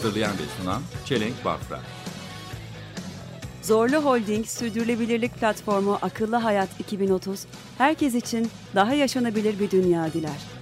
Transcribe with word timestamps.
Hazırlayan 0.00 0.32
ve 0.32 0.62
sunan 0.62 0.82
Çelenk 1.04 1.44
Bafra. 1.44 1.80
Zorlu 3.62 3.96
Holding 3.96 4.46
Sürdürülebilirlik 4.46 5.34
Platformu 5.34 5.98
Akıllı 6.02 6.36
Hayat 6.36 6.68
2030, 6.80 7.46
herkes 7.78 8.14
için 8.14 8.50
daha 8.74 8.94
yaşanabilir 8.94 9.60
bir 9.60 9.70
dünya 9.70 10.12
diler. 10.12 10.59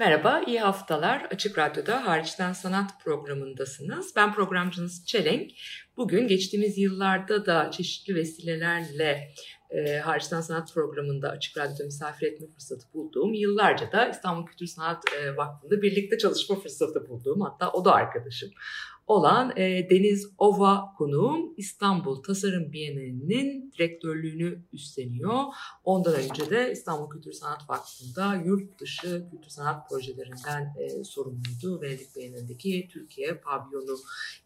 Merhaba, 0.00 0.42
iyi 0.46 0.60
haftalar. 0.60 1.28
Açık 1.30 1.58
Radyo'da 1.58 2.06
Hariçten 2.06 2.52
Sanat 2.52 2.90
programındasınız. 3.04 4.16
Ben 4.16 4.34
programcınız 4.34 5.06
Çelenk. 5.06 5.50
Bugün 5.96 6.28
geçtiğimiz 6.28 6.78
yıllarda 6.78 7.46
da 7.46 7.70
çeşitli 7.70 8.14
vesilelerle 8.14 9.34
e, 9.70 9.98
Hariçten 9.98 10.40
Sanat 10.40 10.74
programında 10.74 11.30
Açık 11.30 11.58
Radyo'da 11.58 11.84
misafir 11.84 12.26
etme 12.26 12.46
fırsatı 12.46 12.92
bulduğum, 12.94 13.34
yıllarca 13.34 13.92
da 13.92 14.08
İstanbul 14.08 14.46
Kültür 14.46 14.66
Sanat 14.66 15.04
e, 15.20 15.36
Vakfı'nda 15.36 15.82
birlikte 15.82 16.18
çalışma 16.18 16.56
fırsatı 16.56 17.08
bulduğum, 17.08 17.40
hatta 17.40 17.70
o 17.70 17.84
da 17.84 17.94
arkadaşım 17.94 18.50
olan 19.10 19.52
e, 19.56 19.90
Deniz 19.90 20.32
Ova 20.38 20.94
konuğum 20.98 21.54
İstanbul 21.56 22.22
Tasarım 22.22 22.72
Bienalinin 22.72 23.72
direktörlüğünü 23.78 24.58
üstleniyor. 24.72 25.44
Ondan 25.84 26.14
önce 26.14 26.50
de 26.50 26.72
İstanbul 26.72 27.10
Kültür 27.10 27.32
Sanat 27.32 27.70
Vakfı'nda 27.70 28.34
yurt 28.34 28.80
dışı 28.80 29.26
kültür 29.30 29.50
sanat 29.50 29.88
projelerinden 29.88 30.74
e, 30.78 31.04
sorumluydu. 31.04 31.82
Venedik 31.82 32.16
Bienalindeki 32.16 32.88
Türkiye 32.92 33.34
pavyonu 33.34 33.96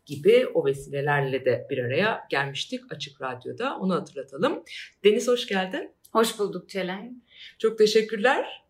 gibi 0.06 0.46
o 0.54 0.66
vesilelerle 0.66 1.44
de 1.44 1.66
bir 1.70 1.78
araya 1.78 2.26
gelmiştik 2.30 2.92
Açık 2.92 3.22
Radyo'da. 3.22 3.78
Onu 3.78 3.94
hatırlatalım. 3.94 4.62
Deniz 5.04 5.28
hoş 5.28 5.46
geldin. 5.46 5.90
Hoş 6.12 6.38
bulduk 6.38 6.68
Çelen. 6.68 7.22
Çok 7.58 7.78
teşekkürler. 7.78 8.63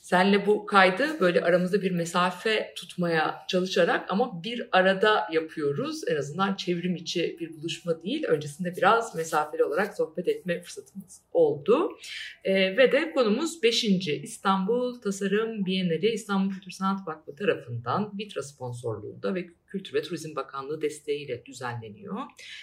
Senle 0.00 0.46
bu 0.46 0.66
kaydı 0.66 1.20
böyle 1.20 1.40
aramızda 1.40 1.82
bir 1.82 1.90
mesafe 1.90 2.72
tutmaya 2.76 3.44
çalışarak 3.48 4.10
ama 4.10 4.42
bir 4.44 4.68
arada 4.72 5.28
yapıyoruz. 5.32 6.08
En 6.08 6.16
azından 6.16 6.54
çevrim 6.54 6.94
içi 6.96 7.36
bir 7.40 7.56
buluşma 7.56 8.02
değil. 8.02 8.24
Öncesinde 8.24 8.76
biraz 8.76 9.14
mesafeli 9.14 9.64
olarak 9.64 9.96
sohbet 9.96 10.28
etme 10.28 10.62
fırsatımız 10.62 11.22
oldu. 11.32 11.98
Ee, 12.44 12.76
ve 12.76 12.92
de 12.92 13.12
konumuz 13.12 13.62
5. 13.62 13.84
İstanbul 14.08 15.00
Tasarım 15.00 15.66
Bienali 15.66 16.10
İstanbul 16.10 16.52
Kültür 16.52 16.70
Sanat 16.70 17.08
Vakfı 17.08 17.36
tarafından 17.36 18.12
Vitra 18.18 18.42
sponsorluğunda 18.42 19.34
ve 19.34 19.46
Kültür 19.66 19.94
ve 19.94 20.02
Turizm 20.02 20.36
Bakanlığı 20.36 20.82
desteğiyle 20.82 21.46
düzenleniyor. 21.46 22.16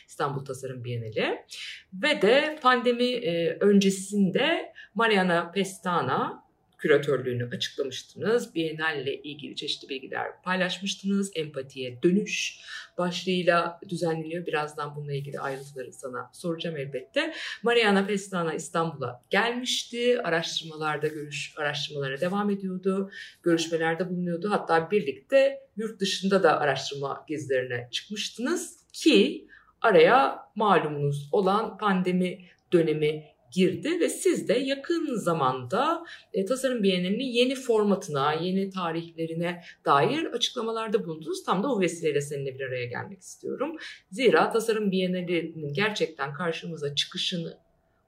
İstanbul 0.08 0.46
Tasarım 0.46 0.84
Bienali. 0.84 1.46
Ve 1.94 2.22
de 2.22 2.60
pandemi 2.62 3.12
e, 3.12 3.58
öncesinde 3.60 4.74
Mariana 4.96 5.52
Pestana 5.52 6.43
küratörlüğünü 6.84 7.50
açıklamıştınız. 7.50 8.56
Biennalle 8.56 9.22
ilgili 9.22 9.56
çeşitli 9.56 9.90
bilgiler 9.90 10.42
paylaşmıştınız. 10.42 11.32
Empatiye 11.36 12.04
dönüş 12.04 12.60
başlığıyla 12.98 13.80
düzenleniyor. 13.90 14.46
Birazdan 14.46 14.96
bununla 14.96 15.14
ilgili 15.14 15.40
ayrıntıları 15.40 15.94
sana 15.94 16.30
soracağım 16.34 16.78
elbette. 16.78 17.34
Mariana 17.64 18.06
Pestana 18.06 18.54
İstanbul'a 18.54 19.22
gelmişti. 19.30 20.22
Araştırmalarda 20.22 21.08
görüş 21.08 21.54
araştırmalara 21.58 22.22
devam 22.22 22.50
ediyordu. 22.50 23.12
Görüşmelerde 23.44 24.10
bulunuyordu. 24.10 24.52
Hatta 24.52 24.92
birlikte 24.92 25.60
yurt 25.78 26.00
dışında 26.00 26.44
da 26.44 26.60
araştırma 26.60 27.26
gezilerine 27.28 27.88
çıkmıştınız 27.92 28.88
ki 28.94 29.48
araya 29.82 30.40
malumunuz 30.56 31.30
olan 31.32 31.78
pandemi 31.78 32.40
dönemi 32.74 33.33
girdi 33.54 34.00
ve 34.00 34.10
siz 34.10 34.48
de 34.48 34.54
yakın 34.54 35.16
zamanda 35.16 36.04
e, 36.34 36.46
Tasarım 36.46 36.84
Bienalinin 36.84 37.24
yeni 37.24 37.56
formatına, 37.56 38.34
yeni 38.34 38.70
tarihlerine 38.70 39.64
dair 39.86 40.26
açıklamalarda 40.26 41.06
bulundunuz. 41.06 41.44
Tam 41.44 41.64
da 41.64 41.74
o 41.74 41.82
vesileyle 41.82 42.22
seninle 42.22 42.60
bir 42.60 42.66
araya 42.66 42.86
gelmek 42.86 43.22
istiyorum. 43.22 43.76
Zira 44.12 44.52
Tasarım 44.52 44.92
Bienali'nin 44.92 45.74
gerçekten 45.74 46.34
karşımıza 46.34 46.96
çıkışını 46.96 47.58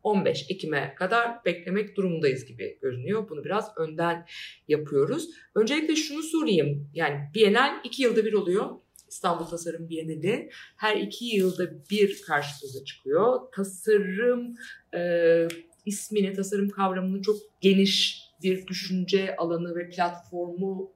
15 0.04 0.46
Ekim'e 0.50 0.96
kadar 0.96 1.46
beklemek 1.46 1.98
durumundayız 1.98 2.46
gibi 2.46 2.78
görünüyor. 2.82 3.30
Bunu 3.30 3.46
biraz 3.46 3.78
önden 3.78 4.26
yapıyoruz. 4.68 5.30
Öncelikle 5.56 5.96
şunu 5.96 6.24
sorayım. 6.24 6.90
Yani 6.94 7.30
Bienal 7.36 7.80
iki 7.84 8.04
yılda 8.04 8.26
bir 8.26 8.34
oluyor. 8.34 8.70
İstanbul 9.16 9.46
Tasarım 9.46 9.90
Bienali 9.90 10.50
her 10.78 10.98
iki 10.98 11.26
yılda 11.26 11.90
bir 11.90 12.22
karşımıza 12.22 12.86
çıkıyor. 12.86 13.40
Tasarım 13.52 14.56
e, 14.96 15.48
ismini, 15.86 16.34
tasarım 16.34 16.70
kavramını 16.70 17.22
çok 17.22 17.36
geniş 17.62 18.24
bir 18.44 18.68
düşünce 18.68 19.36
alanı 19.36 19.76
ve 19.76 19.90
platformu 19.90 20.92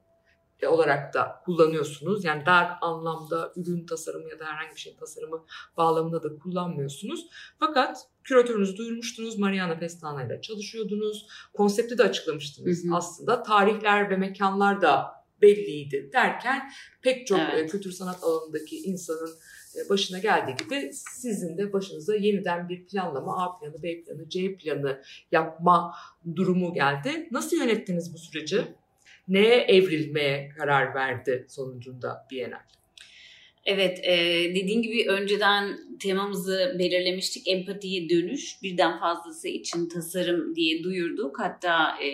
olarak 0.66 1.14
da 1.14 1.40
kullanıyorsunuz. 1.44 2.24
Yani 2.24 2.46
dar 2.46 2.70
anlamda 2.80 3.52
ürün 3.56 3.86
tasarımı 3.86 4.30
ya 4.30 4.38
da 4.38 4.44
herhangi 4.44 4.74
bir 4.74 4.80
şeyin 4.80 4.96
tasarımı 4.96 5.44
bağlamında 5.76 6.22
da 6.22 6.38
kullanmıyorsunuz. 6.38 7.26
Fakat 7.58 7.98
küratörünüzü 8.24 8.76
duyurmuştunuz. 8.76 9.38
Mariana 9.38 9.78
Pestana 9.78 10.24
ile 10.24 10.40
çalışıyordunuz. 10.40 11.26
Konsepti 11.52 11.98
de 11.98 12.02
açıklamıştınız 12.02 12.84
Hı 12.84 12.88
hı. 12.88 12.96
aslında. 12.96 13.42
Tarihler 13.42 14.10
ve 14.10 14.16
mekanlar 14.16 14.82
da 14.82 15.19
belliydi 15.42 16.10
derken 16.12 16.70
pek 17.02 17.26
çok 17.26 17.38
Evet. 17.38 17.64
e, 17.64 17.66
kültür 17.66 17.92
sanat 17.92 18.24
alanındaki 18.24 18.76
insanın 18.76 19.30
e, 19.76 19.88
başına 19.88 20.18
geldiği 20.18 20.56
gibi 20.56 20.90
sizin 20.92 21.58
de 21.58 21.72
başınıza 21.72 22.16
yeniden 22.16 22.68
bir 22.68 22.86
planlama 22.86 23.44
A 23.44 23.58
planı, 23.58 23.82
B 23.82 24.02
planı, 24.02 24.28
C 24.28 24.54
planı 24.56 25.02
yapma 25.32 25.94
durumu 26.36 26.74
geldi. 26.74 27.28
Nasıl 27.30 27.56
yönettiniz 27.56 28.14
bu 28.14 28.18
süreci? 28.18 28.64
Neye 29.28 29.56
evrilmeye 29.56 30.48
karar 30.48 30.94
verdi 30.94 31.46
sonucunda 31.48 32.26
Bienal? 32.30 32.60
Evet, 33.66 34.00
e, 34.04 34.16
dediğin 34.54 34.82
gibi 34.82 35.06
önceden 35.08 35.78
temamızı 36.02 36.76
belirlemiştik. 36.78 37.48
Empatiye 37.48 38.08
dönüş, 38.08 38.62
birden 38.62 38.98
fazlası 39.00 39.48
için 39.48 39.88
tasarım 39.88 40.54
diye 40.54 40.84
duyurduk. 40.84 41.40
Hatta 41.40 42.02
e, 42.02 42.10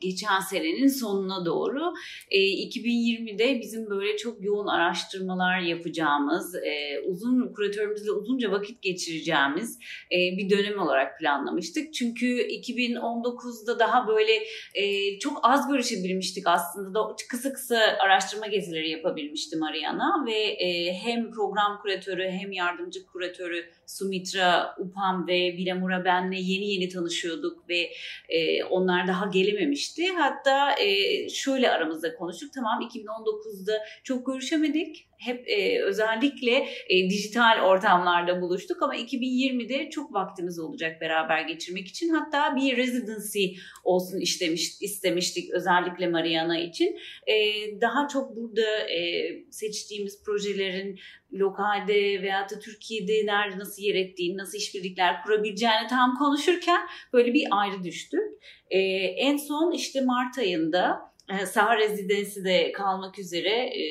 geçen 0.00 0.40
senenin 0.40 0.86
sonuna 0.86 1.46
doğru 1.46 1.94
e, 2.30 2.38
2020'de 2.38 3.60
bizim 3.60 3.90
böyle 3.90 4.16
çok 4.16 4.44
yoğun 4.44 4.66
araştırmalar 4.66 5.60
yapacağımız, 5.60 6.54
e, 6.54 7.00
uzun 7.06 7.52
kuratörümüzle 7.52 8.10
uzunca 8.10 8.50
vakit 8.50 8.82
geçireceğimiz 8.82 9.78
e, 10.12 10.16
bir 10.38 10.50
dönem 10.50 10.78
olarak 10.78 11.18
planlamıştık. 11.18 11.94
Çünkü 11.94 12.26
2019'da 12.26 13.78
daha 13.78 14.08
böyle 14.08 14.32
e, 14.74 15.18
çok 15.18 15.40
az 15.42 15.68
görüşebilmiştik 15.68 16.46
aslında 16.46 16.94
da 16.94 17.16
kısa 17.30 17.52
kısa 17.52 17.78
araştırma 18.04 18.46
gezileri 18.46 18.90
yapabilmişti 18.90 19.56
Mariana 19.56 20.24
ve 20.26 20.56
e, 20.64 20.67
hem 20.92 21.30
program 21.30 21.78
kuratörü 21.82 22.30
hem 22.30 22.52
yardımcı 22.52 23.06
kuratörü 23.06 23.70
Sumitra 23.86 24.76
Upam 24.78 25.26
ve 25.26 25.34
Vilamura 25.34 26.04
benle 26.04 26.36
yeni 26.36 26.70
yeni 26.70 26.88
tanışıyorduk 26.88 27.68
ve 27.68 27.90
e, 28.28 28.64
onlar 28.64 29.08
daha 29.08 29.26
gelememişti. 29.26 30.08
Hatta 30.08 30.74
e, 30.80 31.28
şöyle 31.28 31.70
aramızda 31.70 32.14
konuştuk. 32.14 32.50
Tamam 32.54 32.82
2019'da 32.82 33.72
çok 34.04 34.26
görüşemedik. 34.26 35.07
Hep 35.18 35.48
e, 35.48 35.82
özellikle 35.82 36.68
e, 36.88 37.10
dijital 37.10 37.60
ortamlarda 37.64 38.40
buluştuk 38.40 38.82
ama 38.82 38.96
2020'de 38.96 39.90
çok 39.90 40.14
vaktimiz 40.14 40.58
olacak 40.58 41.00
beraber 41.00 41.42
geçirmek 41.42 41.88
için. 41.88 42.08
Hatta 42.08 42.56
bir 42.56 42.76
residency 42.76 43.46
olsun 43.84 44.20
istemiş, 44.20 44.82
istemiştik 44.82 45.50
özellikle 45.50 46.08
Mariana 46.08 46.58
için. 46.58 46.98
E, 47.26 47.34
daha 47.80 48.08
çok 48.08 48.36
burada 48.36 48.78
e, 48.88 49.30
seçtiğimiz 49.50 50.24
projelerin 50.24 50.98
lokalde 51.32 52.22
veya 52.22 52.48
da 52.50 52.58
Türkiye'de 52.58 53.26
nerede 53.26 53.58
nasıl 53.58 53.82
yer 53.82 53.94
ettiğini, 53.94 54.36
nasıl 54.36 54.58
işbirlikler 54.58 55.22
kurabileceğini 55.22 55.86
tam 55.90 56.18
konuşurken 56.18 56.80
böyle 57.12 57.34
bir 57.34 57.46
ayrı 57.50 57.84
düştük. 57.84 58.22
E, 58.70 58.78
en 58.98 59.36
son 59.36 59.72
işte 59.72 60.00
Mart 60.00 60.38
ayında 60.38 61.00
e, 61.28 61.46
Saha 61.46 61.76
Rezidensi'de 61.76 62.72
kalmak 62.72 63.18
üzere 63.18 63.50
e, 63.50 63.82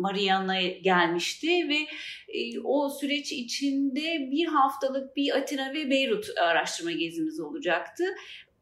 Mariana 0.00 0.62
gelmişti 0.62 1.68
ve 1.68 1.78
e, 2.28 2.60
o 2.64 2.90
süreç 2.90 3.32
içinde 3.32 4.30
bir 4.30 4.46
haftalık 4.46 5.16
bir 5.16 5.36
Atina 5.36 5.72
ve 5.74 5.90
Beyrut 5.90 6.26
araştırma 6.38 6.92
gezimiz 6.92 7.40
olacaktı. 7.40 8.04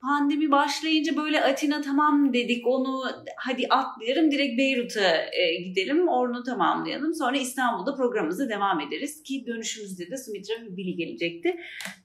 Pandemi 0.02 0.50
başlayınca 0.50 1.16
böyle 1.16 1.44
Atina 1.44 1.80
tamam 1.80 2.32
dedik 2.32 2.66
onu 2.66 3.02
hadi 3.36 3.66
atlayalım 3.70 4.30
direkt 4.30 4.58
Beyrut'a 4.58 5.16
e, 5.32 5.54
gidelim 5.62 6.08
onu 6.08 6.42
tamamlayalım. 6.42 7.14
Sonra 7.14 7.36
İstanbul'da 7.36 7.94
programımıza 7.94 8.48
devam 8.48 8.80
ederiz 8.80 9.22
ki 9.22 9.44
dönüşümüzde 9.46 10.10
de 10.10 10.16
Sumitra 10.16 10.54
ve 10.54 10.76
Billy 10.76 10.96
gelecekti. 10.96 11.56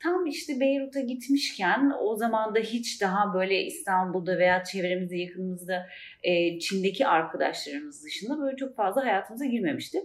Tam 0.04 0.26
işte 0.26 0.60
Beyrut'a 0.60 1.00
gitmişken 1.00 1.92
o 2.02 2.16
zaman 2.16 2.56
da 2.56 2.60
hiç 2.60 3.02
daha 3.02 3.34
böyle 3.34 3.64
İstanbul'da 3.64 4.38
veya 4.38 4.64
çevremizde 4.64 5.18
yakınımızda 5.18 5.88
e, 6.24 6.60
Çin'deki 6.60 7.08
arkadaşlarımız 7.08 8.04
dışında 8.04 8.40
böyle 8.40 8.58
çok 8.58 8.76
fazla 8.76 9.06
hayatımıza 9.06 9.46
girmemişti 9.46 10.00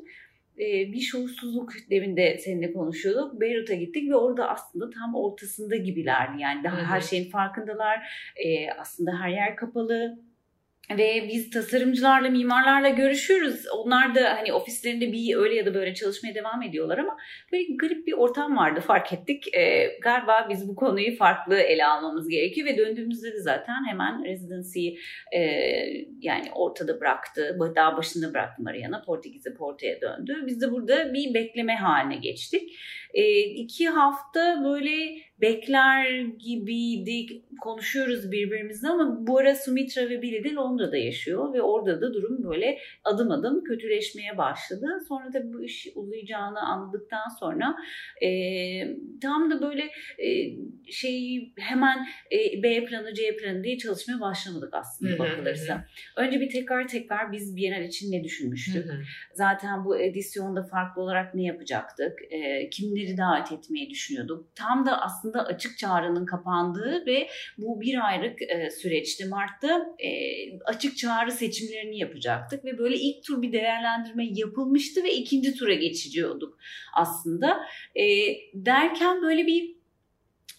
bir 0.59 1.01
şuursuzluk 1.01 1.73
demin 1.91 2.17
de 2.17 2.39
seninle 2.39 2.73
konuşuyorduk. 2.73 3.41
Beyrut'a 3.41 3.75
gittik 3.75 4.11
ve 4.11 4.17
orada 4.17 4.49
aslında 4.49 4.91
tam 4.91 5.15
ortasında 5.15 5.77
gibilerdi. 5.77 6.43
Yani 6.43 6.65
daha 6.65 6.81
hı. 6.81 6.85
her 6.85 7.01
şeyin 7.01 7.31
farkındalar. 7.31 7.99
Aslında 8.79 9.11
her 9.21 9.29
yer 9.29 9.57
kapalı. 9.57 10.28
Ve 10.97 11.29
biz 11.29 11.51
tasarımcılarla, 11.51 12.31
mimarlarla 12.31 12.89
görüşüyoruz. 12.89 13.65
Onlar 13.77 14.15
da 14.15 14.37
hani 14.37 14.53
ofislerinde 14.53 15.13
bir 15.13 15.37
öyle 15.37 15.55
ya 15.55 15.67
da 15.67 15.75
böyle 15.75 15.95
çalışmaya 15.95 16.35
devam 16.35 16.63
ediyorlar 16.63 16.99
ama 16.99 17.17
böyle 17.53 17.65
garip 17.77 18.07
bir 18.07 18.13
ortam 18.13 18.57
vardı 18.57 18.81
fark 18.81 19.13
ettik. 19.13 19.55
E, 19.55 19.87
galiba 20.03 20.47
biz 20.51 20.69
bu 20.69 20.75
konuyu 20.75 21.17
farklı 21.17 21.59
ele 21.59 21.87
almamız 21.87 22.29
gerekiyor 22.29 22.67
ve 22.67 22.77
döndüğümüzde 22.77 23.33
de 23.33 23.41
zaten 23.41 23.89
hemen 23.89 24.25
residency 24.25 24.89
e, 25.33 25.41
yani 26.21 26.49
ortada 26.55 27.01
bıraktı. 27.01 27.59
Daha 27.77 27.97
başında 27.97 28.35
bıraktı 28.35 28.63
Mariana. 28.63 29.03
Portekiz'e 29.03 29.55
Porto'ya 29.55 30.01
döndü. 30.01 30.37
Biz 30.47 30.61
de 30.61 30.73
burada 30.73 31.15
bir 31.15 31.35
bekleme 31.35 31.77
haline 31.77 32.17
geçtik. 32.17 32.73
E, 33.19 33.41
iki 33.41 33.89
hafta 33.89 34.65
böyle 34.65 35.19
bekler 35.41 36.21
gibiydik. 36.21 37.45
Konuşuyoruz 37.61 38.33
birbirimizle 38.33 38.89
ama 38.89 39.27
bu 39.27 39.39
ara 39.39 39.55
Sumitra 39.55 40.09
ve 40.11 40.23
Billy 40.23 40.45
de 40.45 40.55
Londra'da 40.55 40.97
yaşıyor 40.97 41.55
ve 41.55 41.63
orada 41.63 42.01
da 42.01 42.15
durum 42.15 42.45
böyle 42.45 42.79
adım 43.05 43.31
adım 43.31 43.65
kötüleşmeye 43.65 44.39
başladı. 44.39 44.87
Sonra 45.09 45.33
da 45.33 45.53
bu 45.53 45.63
iş 45.63 45.89
uzayacağını 45.95 46.61
anladıktan 46.61 47.29
sonra 47.41 47.77
e, 48.23 48.31
tam 49.23 49.51
da 49.51 49.63
böyle 49.63 49.83
e, 50.19 50.29
şey 50.93 51.53
hemen 51.59 52.07
e, 52.33 52.63
B 52.63 52.85
planı 52.85 53.15
C 53.15 53.37
planı 53.37 53.65
diye 53.65 53.79
çalışmaya 53.79 54.21
başlamadık 54.21 54.75
aslında 54.75 55.19
bakılırsa. 55.19 55.85
Önce 56.17 56.41
bir 56.41 56.51
tekrar 56.51 56.89
tekrar 56.89 57.33
biz 57.33 57.57
Bienal 57.57 57.85
için 57.85 58.13
ne 58.13 58.25
düşünmüştük? 58.25 58.87
Zaten 59.35 59.85
bu 59.85 59.99
edisyonda 59.99 60.63
farklı 60.63 61.03
olarak 61.03 61.35
ne 61.35 61.43
yapacaktık? 61.43 62.19
E, 62.31 62.71
kimleri 62.71 63.08
davet 63.17 63.53
etmeyi 63.53 63.91
düşünüyorduk? 63.91 64.57
Tam 64.57 64.87
da 64.87 65.03
aslında 65.03 65.45
açık 65.45 65.79
çağrının 65.79 66.27
kapandığı 66.27 67.07
ve 67.07 67.29
bu 67.59 67.81
bir 67.81 68.07
aylık 68.07 68.43
e, 68.43 68.71
süreçte 68.71 69.25
Mart'ta 69.29 69.87
e, 69.99 70.11
açık 70.65 70.97
çağrı 70.97 71.33
seçimlerini 71.33 71.99
yapacaktık 71.99 72.65
ve 72.65 72.79
böyle 72.79 72.97
ilk 72.97 73.25
tur 73.25 73.43
bir 73.43 73.53
değerlendirme 73.53 74.27
yapılmıştı 74.35 75.05
ve 75.05 75.15
ikinci 75.15 75.55
tura 75.55 75.75
geçiyorduk 75.75 76.59
aslında. 76.95 77.61
E, 77.95 78.05
derken 78.55 79.23
böyle 79.23 79.47
bir 79.47 79.78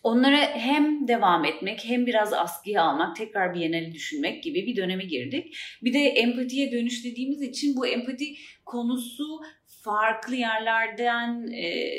onlara 0.04 0.38
hem 0.38 1.08
devam 1.08 1.46
etmek 1.46 1.86
hem 1.86 2.06
biraz 2.06 2.34
askıya 2.34 2.84
almak, 2.84 3.16
tekrar 3.16 3.56
Biennale'i 3.56 3.94
düşünmek 3.94 4.44
gibi 4.44 4.66
bir 4.66 4.76
döneme 4.76 5.04
girdik. 5.04 5.58
Bir 5.84 5.94
de 5.94 6.00
empatiye 6.00 6.72
dönüş 6.72 7.06
için 7.06 7.78
bu 7.78 7.88
empati 7.88 8.36
konusu 8.66 9.42
farklı 9.66 10.36
yerlerden 10.36 11.48
e, 11.52 11.90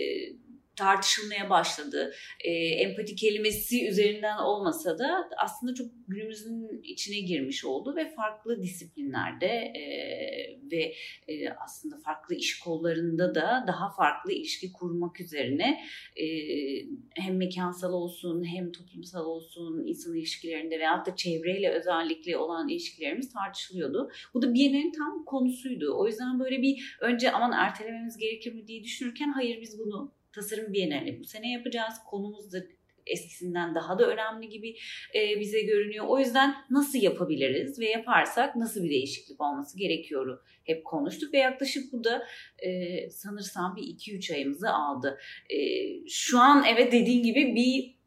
tartışılmaya 0.77 1.51
başladı. 1.51 2.13
E, 2.45 2.51
empati 2.51 3.17
kelimesi 3.17 3.89
üzerinden 3.89 4.39
olmasa 4.39 4.99
da 4.99 5.29
aslında 5.39 5.75
çok 5.75 5.87
günümüzün 6.09 6.83
içine 6.83 7.21
girmiş 7.21 7.65
oldu 7.65 7.97
ve 7.97 8.15
farklı 8.15 8.63
disiplinlerde 8.63 9.47
e, 9.47 9.85
ve 10.73 10.95
e, 11.29 11.51
aslında 11.51 11.97
farklı 12.05 12.35
iş 12.35 12.59
kollarında 12.59 13.35
da 13.35 13.65
daha 13.67 13.91
farklı 13.91 14.33
ilişki 14.33 14.73
kurmak 14.73 15.21
üzerine 15.21 15.81
e, 16.17 16.27
hem 17.15 17.37
mekansal 17.37 17.93
olsun 17.93 18.45
hem 18.45 18.73
toplumsal 18.73 19.27
olsun 19.27 19.87
insan 19.87 20.15
ilişkilerinde 20.15 20.79
veyahut 20.79 21.07
da 21.07 21.17
çevreyle 21.17 21.71
özellikle 21.71 22.37
olan 22.37 22.69
ilişkilerimiz 22.69 23.33
tartışılıyordu. 23.33 24.11
Bu 24.35 24.43
da 24.43 24.55
Biennale'nin 24.55 24.93
tam 24.93 25.25
konusuydu. 25.25 25.95
O 25.99 26.07
yüzden 26.07 26.41
böyle 26.41 26.63
bir 26.63 26.97
önce 27.01 27.33
aman 27.33 27.53
ertelememiz 27.53 28.17
gerekir 28.17 28.55
mi 28.55 28.67
diye 28.67 28.85
düşünürken 28.85 29.33
hayır 29.33 29.61
biz 29.61 29.79
bunu 29.79 30.20
tasarım 30.35 30.73
Biennale 30.73 31.21
bu 31.21 31.25
sene 31.25 31.53
yapacağız. 31.53 31.95
Konumuz 32.11 32.53
da 32.53 32.59
eskisinden 33.07 33.75
daha 33.75 33.99
da 33.99 34.07
önemli 34.07 34.49
gibi 34.49 34.77
e, 35.15 35.41
bize 35.41 35.63
görünüyor. 35.63 36.05
O 36.09 36.19
yüzden 36.19 36.55
nasıl 36.71 36.99
yapabiliriz 36.99 37.81
ve 37.81 37.89
yaparsak 37.89 38.57
nasıl 38.57 38.85
bir 38.85 38.91
değişiklik 38.91 39.41
olması 39.41 39.79
gerekiyor 39.79 40.39
hep 40.65 40.85
konuştuk 40.85 41.35
ve 41.35 41.39
yaklaşık 41.39 41.93
bu 41.93 42.05
da 42.05 42.27
e, 42.59 43.11
sanırsam 43.11 43.77
bir 43.77 43.83
2-3 43.83 44.35
ayımızı 44.35 44.71
aldı. 44.71 45.19
E, 45.51 45.59
şu 46.09 46.39
an 46.39 46.65
evet 46.69 46.93
dediğin 46.93 47.23
gibi 47.23 47.55
bir 47.55 48.01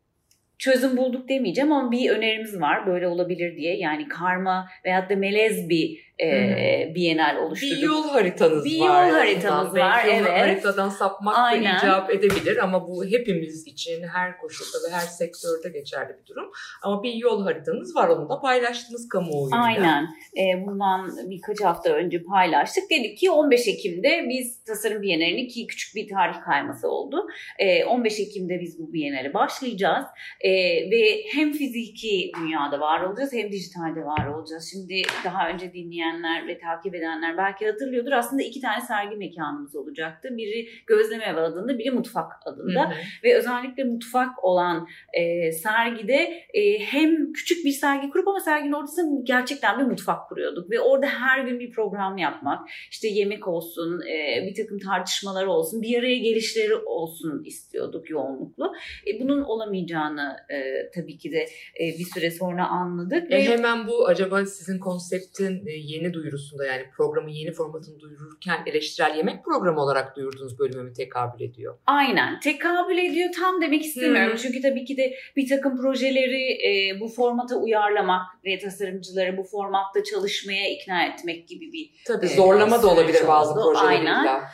çözüm 0.57 0.97
bulduk 0.97 1.29
demeyeceğim 1.29 1.71
ama 1.71 1.91
bir 1.91 2.09
önerimiz 2.09 2.61
var 2.61 2.87
böyle 2.87 3.07
olabilir 3.07 3.57
diye. 3.57 3.77
Yani 3.77 4.07
karma 4.07 4.67
veyahut 4.85 5.09
da 5.09 5.15
melez 5.15 5.69
bir 5.69 6.12
e, 6.21 6.91
bienal 6.95 7.37
oluşturduk. 7.37 7.77
Bir 7.77 7.81
yol 7.81 8.09
haritanız 8.09 8.65
Bir 8.65 8.79
var. 8.79 9.03
yol 9.07 9.09
en 9.09 9.13
haritamız 9.19 9.67
azından. 9.67 9.89
var, 9.89 10.03
Belki 10.07 10.15
evet. 10.15 10.39
haritadan 10.41 10.89
sapmak 10.89 11.37
Aynen. 11.37 11.73
da 11.75 11.77
icap 11.77 12.09
edebilir 12.09 12.57
ama 12.57 12.87
bu 12.87 13.05
hepimiz 13.05 13.67
için 13.67 14.03
her 14.13 14.37
koşulda 14.37 14.77
ve 14.87 14.93
her 14.95 14.99
sektörde 15.07 15.69
geçerli 15.69 16.09
bir 16.21 16.25
durum. 16.25 16.51
Ama 16.83 17.03
bir 17.03 17.13
yol 17.13 17.43
haritanız 17.43 17.95
var 17.95 18.07
onu 18.07 18.29
da 18.29 18.39
paylaştınız 18.39 19.09
kamuoyuyla. 19.09 19.57
Aynen. 19.63 20.03
E, 20.37 20.65
bundan 20.65 21.11
birkaç 21.29 21.61
hafta 21.61 21.89
önce 21.89 22.23
paylaştık. 22.23 22.83
Dedik 22.89 23.17
ki 23.17 23.31
15 23.31 23.67
Ekim'de 23.67 24.25
biz 24.29 24.63
Tasarım 24.63 25.01
Bienalini 25.01 25.47
ki 25.47 25.67
küçük 25.67 25.95
bir 25.95 26.07
tarih 26.07 26.41
kayması 26.45 26.87
oldu. 26.89 27.27
E, 27.59 27.85
15 27.85 28.19
Ekim'de 28.19 28.59
biz 28.59 28.79
bu 28.79 28.93
Bienale 28.93 29.33
başlayacağız. 29.33 30.05
E, 30.41 30.51
ve 30.91 31.23
hem 31.33 31.51
fiziki 31.51 32.31
dünyada 32.39 32.79
var 32.79 33.01
olacağız 33.01 33.33
hem 33.33 33.51
dijitalde 33.51 34.05
var 34.05 34.27
olacağız. 34.27 34.69
Şimdi 34.71 35.01
daha 35.25 35.49
önce 35.49 35.73
dinleyenler 36.13 36.47
ve 36.47 36.57
takip 36.57 36.95
edenler 36.95 37.37
belki 37.37 37.65
hatırlıyordur. 37.65 38.11
Aslında 38.11 38.43
iki 38.43 38.61
tane 38.61 38.81
sergi 38.81 39.15
mekanımız 39.15 39.75
olacaktı. 39.75 40.29
Biri 40.37 40.69
Gözleme 40.87 41.25
Evi 41.25 41.39
adında, 41.39 41.79
biri 41.79 41.91
Mutfak 41.91 42.31
adında. 42.45 42.81
Hı 42.81 42.93
hı. 42.93 42.93
ve 43.23 43.35
özellikle 43.35 43.83
mutfak 43.83 44.43
olan 44.43 44.87
e, 45.13 45.51
sergide 45.51 46.43
e, 46.53 46.79
hem 46.79 47.33
küçük 47.33 47.65
bir 47.65 47.71
sergi 47.71 48.09
kurup 48.09 48.27
ama 48.27 48.39
serginin 48.39 48.73
ortasında 48.73 49.21
gerçekten 49.23 49.79
bir 49.79 49.83
mutfak 49.83 50.29
kuruyorduk 50.29 50.71
ve 50.71 50.79
orada 50.79 51.07
her 51.07 51.39
gün 51.39 51.59
bir 51.59 51.71
program 51.71 52.17
yapmak 52.17 52.69
işte 52.91 53.07
yemek 53.07 53.47
olsun 53.47 54.01
e, 54.01 54.45
bir 54.47 54.55
takım 54.55 54.79
tartışmalar 54.79 55.45
olsun 55.45 55.81
bir 55.81 55.99
araya 55.99 56.17
gelişleri 56.17 56.75
olsun 56.75 57.43
istiyorduk 57.45 58.09
yoğunluklu. 58.09 58.73
E, 59.07 59.19
bunun 59.19 59.41
olamayacağını 59.41 60.35
e, 60.49 60.89
tabii 60.95 61.17
ki 61.17 61.31
de 61.31 61.45
e, 61.79 61.85
bir 61.99 62.05
süre 62.13 62.31
sonra 62.31 62.67
anladık. 62.67 63.31
E 63.31 63.35
ve 63.35 63.43
hemen 63.43 63.87
bu 63.87 64.07
acaba 64.07 64.45
sizin 64.45 64.79
konseptin 64.79 65.67
e, 65.67 65.71
yeni 65.93 66.13
duyurusunda 66.13 66.65
yani 66.65 66.83
programın 66.97 67.29
yeni 67.29 67.51
formatını 67.51 67.99
duyururken 67.99 68.63
eleştirel 68.65 69.15
yemek 69.17 69.45
programı 69.45 69.81
olarak 69.81 70.15
duyurduğunuz 70.15 70.59
bölüme 70.59 70.83
mi 70.83 70.93
tekabül 70.93 71.41
ediyor? 71.41 71.77
Aynen 71.85 72.39
tekabül 72.39 72.97
ediyor 72.97 73.29
tam 73.39 73.61
demek 73.61 73.85
istemiyorum. 73.85 74.33
Hı. 74.33 74.37
Çünkü 74.37 74.61
tabii 74.61 74.85
ki 74.85 74.97
de 74.97 75.13
bir 75.35 75.49
takım 75.49 75.81
projeleri 75.81 76.43
e, 76.67 76.99
bu 76.99 77.07
formata 77.07 77.55
uyarlamak 77.55 78.25
ve 78.45 78.59
tasarımcıları 78.59 79.37
bu 79.37 79.43
formatta 79.43 80.03
çalışmaya 80.03 80.69
ikna 80.69 81.05
etmek 81.05 81.47
gibi 81.47 81.73
bir 81.73 81.89
Tabii 82.07 82.25
Ee, 82.25 82.35
zorlama 82.35 82.83
da 82.83 82.87
olabilir 82.87 83.27
bazı 83.27 83.53
oldu. 83.53 83.73
projeleriyle. 83.73 84.09
Aynen. 84.09 84.25
yapmak. 84.25 84.49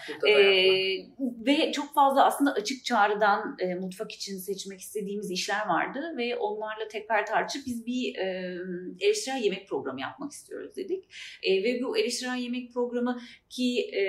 ve 1.45 1.71
çok 1.71 1.93
fazla 1.93 2.25
aslında 2.25 2.53
açık 2.53 2.85
çağrıdan 2.85 3.55
e, 3.59 3.75
mutfak 3.75 4.11
için 4.11 4.37
seçmek 4.37 4.79
istediğimiz 4.79 5.31
işler 5.31 5.67
vardı 5.67 6.13
ve 6.17 6.35
onlarla 6.37 6.87
tekrar 6.87 7.25
tartışıp 7.25 7.65
biz 7.65 7.85
bir 7.85 8.15
e, 8.15 8.55
eleştirel 8.99 9.41
yemek 9.43 9.69
programı 9.69 10.01
yapmak 10.01 10.31
istiyoruz 10.31 10.75
dedik. 10.75 11.05
E, 11.43 11.63
ve 11.63 11.81
bu 11.83 11.97
eleştirel 11.97 12.37
yemek 12.37 12.73
programı 12.73 13.21
ki 13.49 13.79
e, 13.81 14.03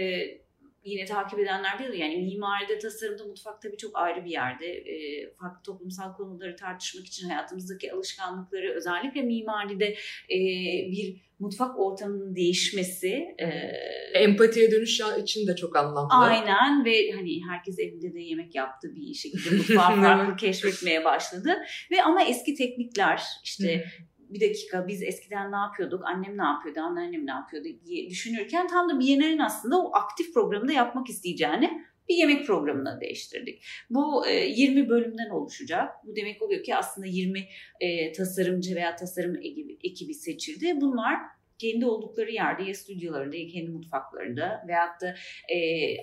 yine 0.85 1.05
takip 1.05 1.39
edenler 1.39 1.79
bilir 1.79 1.93
yani 1.93 2.17
mimaride, 2.17 2.79
tasarımda, 2.79 3.25
mutfak 3.25 3.63
tabii 3.63 3.77
çok 3.77 3.99
ayrı 3.99 4.25
bir 4.25 4.31
yerde. 4.31 4.67
E, 4.67 5.27
farklı 5.35 5.63
toplumsal 5.63 6.17
konuları 6.17 6.57
tartışmak 6.57 7.07
için 7.07 7.29
hayatımızdaki 7.29 7.93
alışkanlıkları 7.93 8.75
özellikle 8.77 9.23
mimaride 9.23 9.87
e, 10.31 10.39
bir 10.91 11.31
mutfak 11.39 11.79
ortamının 11.79 12.37
değişmesi 12.37 13.35
e, 13.39 13.47
Empatiye 14.15 14.71
dönüş 14.71 15.01
için 15.23 15.47
de 15.47 15.57
çok 15.57 15.77
anlamlı. 15.77 16.09
Aynen 16.11 16.85
ve 16.85 17.11
hani 17.11 17.41
herkes 17.51 17.79
evinde 17.79 18.15
de 18.15 18.21
yemek 18.21 18.55
yaptı 18.55 18.89
bir 18.95 19.15
şekilde 19.15 19.57
mutfağı 19.57 19.97
farklı 20.01 20.37
keşfetmeye 20.37 21.05
başladı. 21.05 21.57
Ve 21.91 22.03
ama 22.03 22.25
eski 22.25 22.55
teknikler 22.55 23.23
işte 23.45 23.85
bir 24.31 24.41
dakika 24.41 24.89
biz 24.89 25.03
eskiden 25.03 25.53
ne 25.53 25.57
yapıyorduk, 25.57 26.05
annem 26.05 26.39
ne 26.39 26.43
yapıyordu, 26.43 26.81
anneannem 26.81 27.27
ne 27.27 27.31
yapıyordu 27.31 27.69
diye 27.87 28.11
düşünürken 28.11 28.67
tam 28.67 28.89
da 28.89 29.01
Biennale'nin 29.01 29.39
aslında 29.39 29.83
o 29.83 29.95
aktif 29.95 30.35
programında 30.35 30.73
yapmak 30.73 31.09
isteyeceğini 31.09 31.71
bir 32.09 32.15
yemek 32.15 32.47
programına 32.47 33.01
değiştirdik. 33.01 33.65
Bu 33.91 34.27
e, 34.27 34.47
20 34.47 34.89
bölümden 34.89 35.31
oluşacak. 35.31 35.91
Bu 36.05 36.17
demek 36.17 36.43
oluyor 36.43 36.63
ki 36.63 36.77
aslında 36.77 37.07
20 37.07 37.49
e, 37.81 38.13
tasarımcı 38.13 38.75
veya 38.75 38.97
tasarım 38.97 39.37
ekibi 39.85 40.15
seçildi. 40.15 40.81
Bunlar 40.81 41.17
kendi 41.61 41.87
oldukları 41.87 42.31
yerde 42.31 42.63
ya 42.63 42.75
stüdyolarında 42.75 43.37
ya 43.37 43.47
kendi 43.47 43.71
mutfaklarında 43.71 44.65
veyahut 44.69 45.01
da 45.01 45.15
e, 45.55 45.59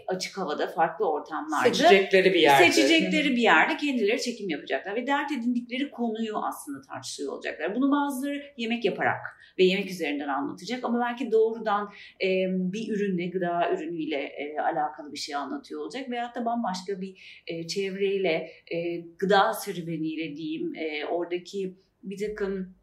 açık 0.08 0.38
havada 0.38 0.68
farklı 0.68 1.12
ortamlarda 1.12 1.74
Seçecekleri 1.74 2.34
bir 2.34 2.40
yerde. 2.40 2.72
seçecekleri 2.72 3.36
bir 3.36 3.42
yerde 3.42 3.78
kendileri 3.78 4.22
çekim 4.22 4.50
yapacaklar 4.50 4.96
ve 4.96 5.08
dert 5.08 5.32
edindikleri 5.32 5.92
konuyu 5.92 6.38
aslında 6.38 6.82
tartışıyor 6.82 7.34
olacaklar. 7.34 7.76
Bunu 7.76 7.92
bazıları 7.92 8.44
yemek 8.58 8.86
yaparak 8.86 9.22
ve 9.60 9.64
yemek 9.64 9.92
üzerinden 9.92 10.28
anlatacak 10.28 10.84
ama 10.84 11.00
belki 11.00 11.32
doğrudan 11.32 11.90
e, 12.22 12.28
bir 12.50 12.90
ürünle, 12.96 13.28
gıda 13.28 13.72
ürünüyle 13.74 14.18
e, 14.18 14.60
alakalı 14.60 15.14
bir 15.14 15.18
şey 15.18 15.36
anlatıyor 15.36 15.82
olacak 15.82 16.10
veyahut 16.10 16.36
da 16.36 16.46
bambaşka 16.46 17.02
bir 17.02 17.44
e, 17.48 17.68
çevreyle, 17.68 18.52
e, 18.72 18.98
gıda 19.20 19.54
serüveniyle 19.54 20.36
diyeyim, 20.36 20.76
e, 20.76 21.06
oradaki 21.06 21.76
bir 22.04 22.28
takım 22.28 22.76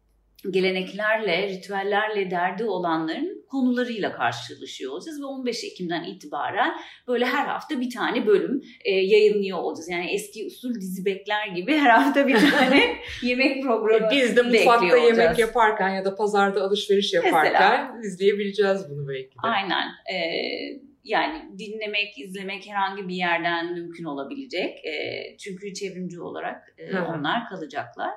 geleneklerle, 0.51 1.47
ritüellerle 1.47 2.31
derdi 2.31 2.63
olanların 2.63 3.45
konularıyla 3.49 4.11
karşılaşıyor 4.11 4.91
olacağız 4.91 5.21
ve 5.21 5.25
15 5.25 5.63
Ekim'den 5.63 6.03
itibaren 6.03 6.73
böyle 7.07 7.25
her 7.25 7.45
hafta 7.45 7.79
bir 7.81 7.89
tane 7.89 8.27
bölüm 8.27 8.61
e, 8.85 8.91
yayınlıyor 8.91 9.57
olacağız. 9.57 9.89
Yani 9.89 10.13
eski 10.13 10.45
usul 10.45 10.73
dizi 10.75 11.05
bekler 11.05 11.47
gibi 11.47 11.77
her 11.77 11.89
hafta 11.89 12.27
bir 12.27 12.37
tane 12.51 12.95
yemek 13.23 13.63
programı 13.63 14.07
E, 14.07 14.11
Biz 14.11 14.37
de 14.37 14.41
mutfakta 14.41 14.85
yemek 14.85 15.03
olacağız. 15.03 15.39
yaparken 15.39 15.89
ya 15.89 16.05
da 16.05 16.15
pazarda 16.15 16.61
alışveriş 16.63 17.13
yaparken 17.13 18.01
izleyebileceğiz 18.03 18.89
bunu 18.89 19.07
belki 19.07 19.29
de. 19.29 19.39
Aynen. 19.43 19.87
Ee, 20.13 20.94
yani 21.05 21.59
dinlemek, 21.59 22.17
izlemek 22.17 22.67
herhangi 22.67 23.07
bir 23.07 23.15
yerden 23.15 23.73
mümkün 23.73 24.03
olabilecek. 24.03 24.85
Ee, 24.85 25.37
çünkü 25.37 25.73
çevrimci 25.73 26.21
olarak 26.21 26.75
e, 26.77 26.87
Hı 26.87 27.05
onlar 27.05 27.49
kalacaklar. 27.49 28.11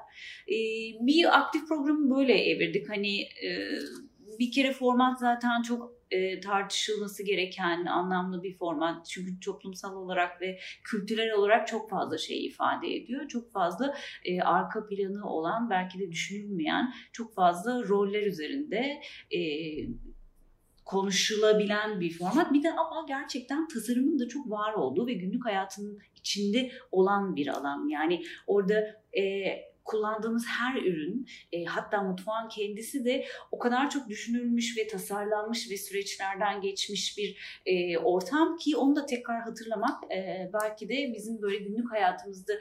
Ee, 0.49 0.57
bir 1.00 1.38
aktif 1.38 1.68
programı 1.68 2.16
böyle 2.16 2.50
evirdik. 2.50 2.88
Hani 2.90 3.21
e, 3.23 3.49
bir 4.38 4.52
kere 4.52 4.73
format 4.73 5.18
zaten 5.18 5.62
çok 5.62 5.99
e, 6.11 6.40
tartışılması 6.40 7.23
gereken 7.23 7.87
anlamlı 7.87 8.42
bir 8.42 8.57
format. 8.57 9.07
Çünkü 9.07 9.40
toplumsal 9.40 9.97
olarak 9.97 10.40
ve 10.40 10.59
kültürel 10.85 11.33
olarak 11.33 11.68
çok 11.68 11.90
fazla 11.90 12.18
şey 12.18 12.47
ifade 12.47 12.97
ediyor. 12.97 13.28
Çok 13.28 13.52
fazla 13.52 13.95
e, 14.25 14.40
arka 14.40 14.87
planı 14.87 15.30
olan, 15.30 15.71
belki 15.71 15.99
de 15.99 16.11
düşünülmeyen 16.11 16.92
çok 17.12 17.35
fazla 17.35 17.88
roller 17.88 18.26
üzerinde 18.26 19.00
e, 19.30 19.40
konuşulabilen 20.88 22.00
bir 22.00 22.18
format. 22.18 22.52
Bir 22.52 22.62
de 22.62 22.73
ama 22.73 23.04
gerçekten 23.09 23.68
tasarımın 23.68 24.18
da 24.18 24.28
çok 24.28 24.50
var 24.50 24.73
olduğu 24.73 25.07
ve 25.07 25.12
günlük 25.12 25.45
hayatının 25.45 25.99
içinde 26.16 26.71
olan 26.92 27.37
bir 27.37 27.47
alan. 27.47 27.88
Yani 27.88 28.23
orada 28.47 29.02
e, 29.18 29.23
kullandığımız 29.85 30.47
her 30.47 30.83
ürün 30.83 31.26
e, 31.52 31.64
hatta 31.64 32.02
mutfağın 32.02 32.49
kendisi 32.49 33.04
de 33.04 33.25
o 33.52 33.59
kadar 33.59 33.90
çok 33.90 34.09
düşünülmüş 34.09 34.78
ve 34.78 34.87
tasarlanmış 34.87 35.71
ve 35.71 35.76
süreçlerden 35.76 36.61
geçmiş 36.61 37.18
bir 37.18 37.61
e, 37.66 37.99
ortam 37.99 38.57
ki 38.57 38.76
onu 38.76 38.97
da 38.97 39.07
tekrar 39.07 39.42
hatırlamak 39.42 40.12
e, 40.12 40.50
belki 40.52 40.88
de 40.88 41.12
bizim 41.14 41.42
böyle 41.42 41.59
günlük 41.59 41.92
hayatımızda 41.92 42.52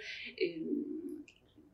e, 0.41 0.45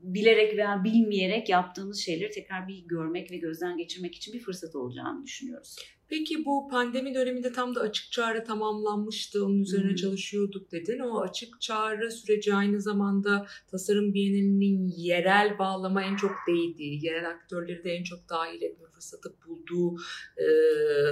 bilerek 0.04 0.58
veya 0.58 0.84
bilmeyerek 0.84 1.50
yaptığımız 1.50 2.00
şeyleri 2.00 2.32
tekrar 2.32 2.68
bir 2.68 2.86
görmek 2.86 3.32
ve 3.32 3.38
gözden 3.38 3.78
geçirmek 3.78 4.16
için 4.16 4.34
bir 4.34 4.40
fırsat 4.40 4.76
olacağını 4.76 5.26
düşünüyoruz. 5.26 5.76
Peki 6.14 6.46
bu 6.46 6.68
pandemi 6.68 7.14
döneminde 7.14 7.52
tam 7.52 7.76
da 7.76 7.82
açık 7.82 8.12
çağrı 8.12 8.44
tamamlanmıştı. 8.44 9.46
Onun 9.46 9.60
üzerine 9.60 9.92
Hı. 9.92 9.96
çalışıyorduk 9.96 10.72
dedin. 10.72 11.00
O 11.00 11.22
açık 11.22 11.62
çağrı 11.62 12.12
süreci 12.12 12.54
aynı 12.54 12.82
zamanda 12.82 13.48
tasarım 13.72 14.14
bienalinin 14.14 14.94
yerel 14.98 15.60
bağlama 15.60 16.04
en 16.04 16.16
çok 16.16 16.32
değdiği, 16.48 17.06
yerel 17.06 17.30
aktörleri 17.30 17.84
de 17.84 17.92
en 17.92 18.04
çok 18.04 18.30
dahil 18.30 18.62
etme 18.62 18.88
fırsatı 18.94 19.34
bulduğu 19.48 19.96
e, 20.38 20.46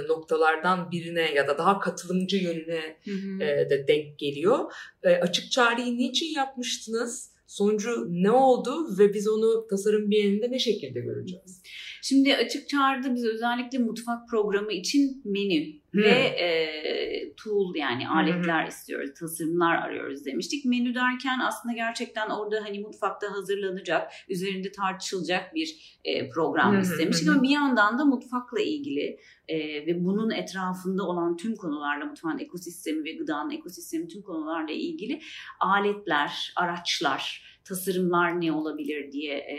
noktalardan 0.08 0.90
birine 0.90 1.34
ya 1.34 1.48
da 1.48 1.58
daha 1.58 1.80
katılımcı 1.80 2.36
yönüne 2.36 2.96
e, 3.40 3.70
de 3.70 3.84
denk 3.88 4.18
geliyor. 4.18 4.72
E, 5.02 5.10
açık 5.10 5.50
çağrıyı 5.50 5.98
niçin 5.98 6.34
yapmıştınız? 6.34 7.32
Sonucu 7.46 8.06
ne 8.10 8.30
oldu 8.30 8.98
ve 8.98 9.14
biz 9.14 9.28
onu 9.28 9.66
tasarım 9.66 10.10
bienalinde 10.10 10.50
ne 10.50 10.58
şekilde 10.58 11.00
göreceğiz? 11.00 11.62
Şimdi 12.02 12.36
açık 12.36 12.68
çağrıda 12.68 13.14
biz 13.14 13.24
özellikle 13.24 13.78
mutfak 13.78 14.28
programı 14.28 14.72
için 14.72 15.22
menü 15.24 15.82
Hmm. 15.92 16.02
ve 16.02 16.10
e, 16.10 17.34
tool 17.36 17.74
yani 17.74 18.08
aletler 18.08 18.66
istiyoruz, 18.66 19.10
tasarımlar 19.20 19.74
arıyoruz 19.76 20.24
demiştik. 20.26 20.64
Menü 20.64 20.94
derken 20.94 21.38
aslında 21.40 21.74
gerçekten 21.74 22.30
orada 22.30 22.64
hani 22.64 22.78
mutfakta 22.78 23.32
hazırlanacak, 23.32 24.12
üzerinde 24.28 24.72
tartışılacak 24.72 25.54
bir 25.54 25.98
e, 26.04 26.28
program 26.28 26.76
hı 26.76 26.80
istemiştik. 26.80 27.28
Ama 27.28 27.42
bir 27.42 27.48
yandan 27.48 27.98
da 27.98 28.04
mutfakla 28.04 28.60
ilgili 28.60 29.18
e, 29.48 29.56
ve 29.86 30.04
bunun 30.04 30.30
etrafında 30.30 31.02
olan 31.02 31.36
tüm 31.36 31.56
konularla, 31.56 32.04
mutfağın 32.04 32.38
ekosistemi 32.38 33.04
ve 33.04 33.12
gıdanın 33.12 33.50
ekosistemi 33.50 34.08
tüm 34.08 34.22
konularla 34.22 34.72
ilgili 34.72 35.20
aletler, 35.60 36.52
araçlar, 36.56 37.42
tasarımlar 37.64 38.40
ne 38.40 38.52
olabilir 38.52 39.12
diye 39.12 39.34
e, 39.34 39.56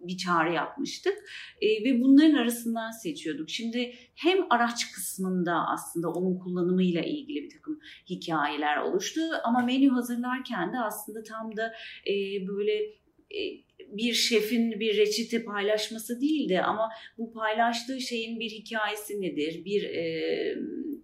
bir 0.00 0.16
çağrı 0.16 0.52
yapmıştık 0.52 1.14
E, 1.60 1.84
ve 1.84 2.00
bunların 2.00 2.34
arasından 2.34 2.90
seçiyorduk. 2.90 3.50
Şimdi 3.50 3.94
hem 4.14 4.38
araç 4.50 4.92
kısmında 4.92 5.66
aslında 5.68 6.10
onun 6.10 6.38
kullanımıyla 6.38 7.02
ilgili 7.02 7.42
bir 7.42 7.50
takım 7.50 7.80
hikayeler 8.10 8.76
oluştu 8.76 9.20
ama 9.44 9.60
menü 9.60 9.88
hazırlarken 9.88 10.72
de 10.72 10.78
aslında 10.78 11.22
tam 11.22 11.56
da 11.56 11.72
e, 12.06 12.14
böyle 12.48 12.72
e, 13.30 13.68
bir 13.92 14.12
şefin 14.12 14.80
bir 14.80 14.96
reçete 14.96 15.44
paylaşması 15.44 16.20
değildi 16.20 16.60
ama 16.60 16.88
bu 17.18 17.32
paylaştığı 17.32 18.00
şeyin 18.00 18.40
bir 18.40 18.50
hikayesi 18.50 19.20
nedir, 19.20 19.64
bir 19.64 19.82
e, 19.82 20.54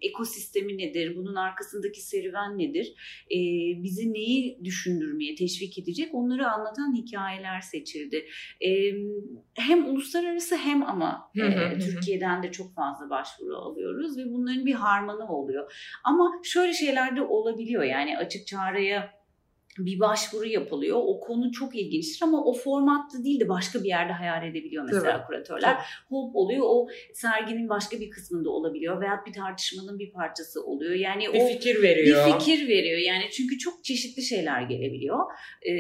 ekosistemi 0.01 0.79
nedir, 0.79 1.17
bunun 1.17 1.35
arkasındaki 1.35 2.01
serüven 2.01 2.59
nedir, 2.59 2.95
e, 3.31 3.39
bizi 3.83 4.13
neyi 4.13 4.65
düşündürmeye 4.65 5.35
teşvik 5.35 5.79
edecek 5.79 6.15
onları 6.15 6.51
anlatan 6.51 6.95
hikayeler 6.97 7.61
seçildi. 7.61 8.27
E, 8.61 8.71
hem 9.55 9.87
uluslararası 9.87 10.57
hem 10.57 10.83
ama 10.83 11.31
e. 11.37 11.79
Türkiye'den 11.79 12.43
de 12.43 12.53
çok 12.53 12.75
fazla 12.75 13.11
başvuru 13.11 13.57
alıyoruz 13.57 14.19
ve 14.19 14.33
bunların 14.33 14.67
bir 14.67 14.75
harmanı 14.75 15.29
oluyor. 15.29 15.73
Ama 16.05 16.33
şöyle 16.43 16.73
şeyler 16.73 17.17
de 17.17 17.23
olabiliyor 17.23 17.83
yani 17.83 18.19
açık 18.19 18.47
çağrıya 18.47 19.24
bir 19.79 20.01
başvuru 20.01 20.47
yapılıyor. 20.47 20.99
O 21.01 21.21
konu 21.21 21.53
çok 21.53 21.77
ilginçtir 21.77 22.23
ama 22.23 22.45
o 22.45 22.53
formatta 22.53 23.25
değil 23.25 23.41
de 23.41 23.49
başka 23.49 23.83
bir 23.83 23.89
yerde 23.89 24.13
hayal 24.13 24.47
edebiliyor 24.47 24.85
mesela 24.85 25.17
Tabii, 25.17 25.27
kuratörler. 25.27 25.77
Hop 26.09 26.37
oluyor 26.37 26.63
o 26.65 26.89
serginin 27.13 27.69
başka 27.69 28.01
bir 28.01 28.11
kısmında 28.11 28.51
olabiliyor 28.51 29.01
veya 29.01 29.23
bir 29.27 29.33
tartışmanın 29.33 29.99
bir 29.99 30.13
parçası 30.13 30.65
oluyor. 30.65 30.95
Yani 30.95 31.23
Bir 31.23 31.41
o 31.41 31.47
fikir 31.47 31.83
veriyor. 31.83 32.27
bir 32.27 32.33
fikir 32.33 32.69
veriyor. 32.69 32.99
Yani 32.99 33.25
çünkü 33.33 33.59
çok 33.59 33.85
çeşitli 33.85 34.23
şeyler 34.23 34.63
gelebiliyor. 34.63 35.19
Ee, 35.63 35.73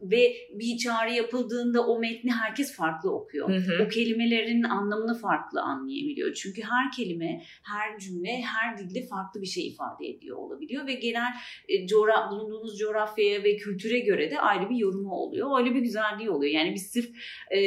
ve 0.00 0.34
bir 0.54 0.76
çağrı 0.78 1.12
yapıldığında 1.12 1.86
o 1.86 1.98
metni 1.98 2.32
herkes 2.32 2.76
farklı 2.76 3.12
okuyor. 3.12 3.48
Hı 3.48 3.56
hı. 3.56 3.84
O 3.84 3.88
kelimelerin 3.88 4.62
anlamını 4.62 5.18
farklı 5.18 5.60
anlayabiliyor. 5.60 6.34
Çünkü 6.34 6.62
her 6.62 6.92
kelime, 6.96 7.42
her 7.62 7.98
cümle, 7.98 8.42
her 8.42 8.78
dilde 8.78 9.06
farklı 9.06 9.42
bir 9.42 9.46
şey 9.46 9.66
ifade 9.66 10.06
ediyor 10.06 10.36
olabiliyor 10.36 10.86
ve 10.86 10.94
genel 10.94 11.32
e, 11.68 11.86
coğra 11.86 12.30
bulunduğunuz 12.30 12.78
coğrafyaya 13.24 13.44
ve 13.44 13.56
kültüre 13.56 13.98
göre 13.98 14.30
de 14.30 14.40
ayrı 14.40 14.70
bir 14.70 14.76
yorumu 14.76 15.14
oluyor. 15.14 15.58
Öyle 15.58 15.74
bir 15.74 15.80
güzelliği 15.80 16.30
oluyor. 16.30 16.52
Yani 16.52 16.74
biz 16.74 16.90
sırf 16.90 17.10
e, 17.50 17.60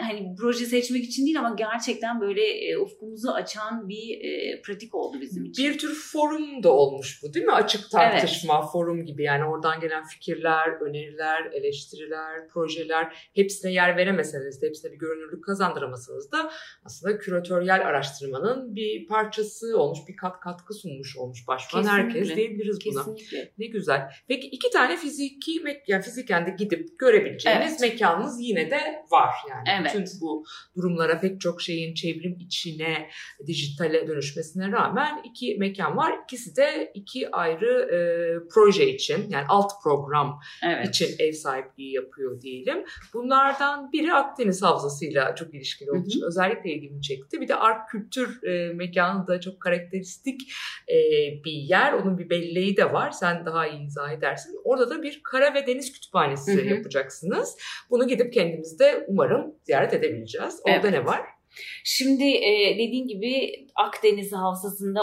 hani 0.00 0.34
proje 0.40 0.66
seçmek 0.66 1.04
için 1.04 1.26
değil 1.26 1.38
ama 1.38 1.54
gerçekten 1.58 2.20
böyle 2.20 2.42
e, 2.42 2.78
ufkumuzu 2.78 3.30
açan 3.30 3.88
bir 3.88 4.20
e, 4.20 4.62
pratik 4.62 4.94
oldu 4.94 5.20
bizim 5.20 5.44
için. 5.44 5.64
Bir 5.64 5.78
tür 5.78 5.94
forum 5.94 6.62
da 6.62 6.72
olmuş 6.72 7.20
bu 7.22 7.34
değil 7.34 7.46
mi? 7.46 7.52
Açık 7.52 7.90
tartışma, 7.90 8.66
forum 8.66 9.06
gibi 9.06 9.22
yani 9.22 9.44
oradan 9.44 9.80
gelen 9.80 10.04
fikirler, 10.04 10.80
öneriler, 10.80 11.44
eleştiriler, 11.52 12.48
projeler 12.48 13.30
hepsine 13.34 13.72
yer 13.72 13.96
veremeseniz 13.96 14.62
de 14.62 14.66
hepsine 14.66 14.92
bir 14.92 14.98
görünürlük 14.98 15.44
kazandıramasanız 15.44 16.32
da 16.32 16.50
aslında 16.84 17.18
küratöryel 17.18 17.86
araştırmanın 17.86 18.76
bir 18.76 19.06
parçası 19.06 19.78
olmuş, 19.78 19.98
bir 20.08 20.16
kat 20.16 20.40
katkı 20.40 20.74
sunmuş 20.74 21.16
olmuş 21.16 21.48
başvuran 21.48 21.84
herkes 21.84 22.36
diyebiliriz 22.36 22.78
buna. 22.86 23.04
Kesinlikle. 23.04 23.52
Ne 23.58 23.66
güzel. 23.66 24.10
Peki 24.28 24.46
iki 24.46 24.70
tane 24.70 24.83
yani 24.84 24.96
fiziki 24.96 25.62
yani 25.86 26.02
fiziken 26.02 26.46
de 26.46 26.54
gidip 26.58 26.98
görebileceğiniz 26.98 27.82
Evet. 27.82 27.92
mekanınız 27.92 28.40
yine 28.40 28.70
de 28.70 29.04
var 29.10 29.34
yani. 29.50 29.80
Evet. 29.80 29.94
Bütün 29.94 30.20
bu 30.20 30.44
durumlara 30.76 31.20
pek 31.20 31.40
çok 31.40 31.62
şeyin 31.62 31.94
çevrim 31.94 32.36
içine, 32.40 33.08
dijitale 33.46 34.08
dönüşmesine 34.08 34.72
rağmen 34.72 35.20
iki 35.24 35.56
mekan 35.58 35.96
var. 35.96 36.14
İkisi 36.24 36.56
de 36.56 36.90
iki 36.94 37.30
ayrı 37.30 37.80
e, 37.94 37.98
proje 38.54 38.88
için 38.88 39.30
yani 39.30 39.44
alt 39.48 39.72
program 39.82 40.40
Evet. 40.66 40.88
için 40.88 41.08
ev 41.18 41.32
sahipliği 41.32 41.92
yapıyor 41.94 42.40
diyelim. 42.40 42.84
Bunlardan 43.14 43.92
biri 43.92 44.14
Akdeniz 44.14 44.62
Havzası'yla 44.62 45.34
çok 45.34 45.54
ilişkili 45.54 45.90
olduğu 45.90 46.06
için 46.06 46.22
özellikle 46.26 46.70
ilgimi 46.70 47.02
çekti. 47.02 47.40
Bir 47.40 47.48
de 47.48 47.54
Ark 47.54 47.88
Kültür 47.88 48.42
e, 48.42 48.72
mekanı 48.72 49.26
da 49.26 49.40
çok 49.40 49.60
karakteristik 49.60 50.40
e, 50.88 50.94
bir 51.44 51.52
yer. 51.52 51.92
Onun 51.92 52.18
bir 52.18 52.30
belleği 52.30 52.76
de 52.76 52.92
var. 52.92 53.10
Sen 53.10 53.46
daha 53.46 53.66
iyi 53.66 53.86
izah 53.86 54.12
edersin. 54.12 54.60
Orada 54.74 54.90
da 54.90 55.02
bir 55.02 55.20
kara 55.22 55.54
ve 55.54 55.66
deniz 55.66 55.92
kütüphanesi 55.92 56.52
Hı 56.56 56.60
hı. 56.60 56.66
yapacaksınız. 56.66 57.56
Bunu 57.90 58.08
gidip 58.08 58.32
kendimiz 58.32 58.78
de 58.78 59.04
umarım 59.08 59.54
ziyaret 59.62 59.94
edebileceğiz. 59.94 60.60
Orada 60.64 60.88
Evet. 60.88 60.92
ne 60.92 61.04
var? 61.04 61.20
Şimdi 61.84 62.24
e, 62.24 62.74
dediğin 62.74 63.06
gibi 63.06 63.50
Akdeniz 63.74 64.32
Havzası'nda 64.32 65.00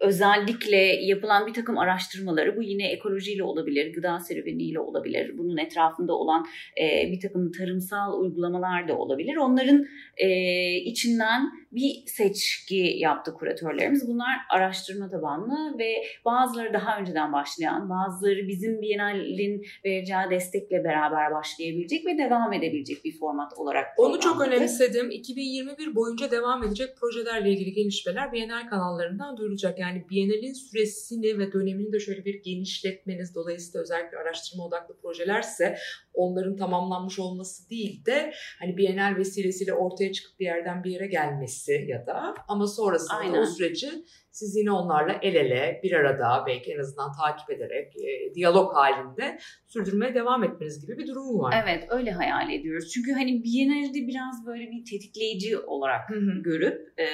özellikle 0.00 0.76
yapılan 0.82 1.46
bir 1.46 1.54
takım 1.54 1.78
araştırmaları 1.78 2.56
bu 2.56 2.62
yine 2.62 2.90
ekolojiyle 2.92 3.42
olabilir, 3.42 3.94
gıda 3.94 4.20
serüveniyle 4.20 4.80
olabilir, 4.80 5.38
bunun 5.38 5.56
etrafında 5.56 6.12
olan 6.12 6.46
e, 6.80 7.12
bir 7.12 7.20
takım 7.20 7.52
tarımsal 7.52 8.20
uygulamalar 8.20 8.88
da 8.88 8.96
olabilir. 8.96 9.36
Onların 9.36 9.86
e, 10.16 10.28
içinden 10.74 11.50
bir 11.74 12.06
seçki 12.06 12.94
yaptı 12.98 13.34
kuratörlerimiz. 13.34 14.08
Bunlar 14.08 14.36
araştırma 14.50 15.10
tabanlı 15.10 15.78
ve 15.78 15.94
bazıları 16.24 16.72
daha 16.72 16.98
önceden 16.98 17.32
başlayan, 17.32 17.90
bazıları 17.90 18.48
bizim 18.48 18.82
Biennale'in 18.82 19.66
vereceği 19.84 20.30
destekle 20.30 20.84
beraber 20.84 21.32
başlayabilecek 21.32 22.06
ve 22.06 22.18
devam 22.18 22.52
edebilecek 22.52 23.04
bir 23.04 23.18
format 23.18 23.52
olarak 23.58 23.86
Onu 23.98 24.20
çok 24.20 24.40
önemsedim. 24.40 25.10
2021 25.10 25.94
boyunca 25.94 26.30
devam 26.30 26.64
edecek 26.64 26.96
projelerle 27.00 27.50
ilgili 27.50 27.72
gelişmeler 27.72 28.32
Bienal 28.32 28.68
kanallarından 28.68 29.36
duyurulacak. 29.36 29.78
Yani 29.78 30.04
Bienal'in 30.10 30.52
süresini 30.52 31.38
ve 31.38 31.52
dönemini 31.52 31.92
de 31.92 32.00
şöyle 32.00 32.24
bir 32.24 32.42
genişletmeniz 32.42 33.34
dolayısıyla 33.34 33.82
özellikle 33.82 34.18
araştırma 34.18 34.64
odaklı 34.64 34.96
projelerse 35.02 35.76
onların 36.14 36.56
tamamlanmış 36.56 37.18
olması 37.18 37.70
değil 37.70 38.04
de 38.06 38.32
hani 38.60 38.76
Bienal 38.76 39.16
vesilesiyle 39.16 39.74
ortaya 39.74 40.12
çıkıp 40.12 40.40
bir 40.40 40.44
yerden 40.44 40.84
bir 40.84 40.90
yere 40.90 41.06
gelmesi 41.06 41.84
ya 41.88 42.06
da 42.06 42.34
ama 42.48 42.66
sonrasında 42.66 43.18
da 43.18 43.22
Aynen. 43.22 43.42
o 43.42 43.46
süreci 43.46 43.88
siz 44.30 44.56
yine 44.56 44.70
onlarla 44.70 45.18
el 45.22 45.34
ele 45.34 45.80
bir 45.82 45.92
arada 45.92 46.44
belki 46.46 46.72
en 46.72 46.78
azından 46.78 47.12
takip 47.12 47.50
ederek 47.50 47.92
e, 47.96 48.34
diyalog 48.34 48.74
halinde 48.74 49.38
sürdürmeye 49.66 50.14
devam 50.14 50.44
etmeniz 50.44 50.80
gibi 50.80 50.98
bir 50.98 51.06
durum 51.06 51.38
var. 51.38 51.64
Evet 51.64 51.84
öyle 51.90 52.10
hayal 52.10 52.50
ediyoruz. 52.50 52.90
Çünkü 52.94 53.12
hani 53.12 53.44
Biennale'de 53.44 54.08
biraz 54.08 54.46
böyle 54.46 54.70
bir 54.70 54.84
tetikleyici 54.84 55.58
olarak 55.58 56.10
Hı 56.10 56.14
hı. 56.14 56.42
görüp 56.42 57.00
e, 57.00 57.06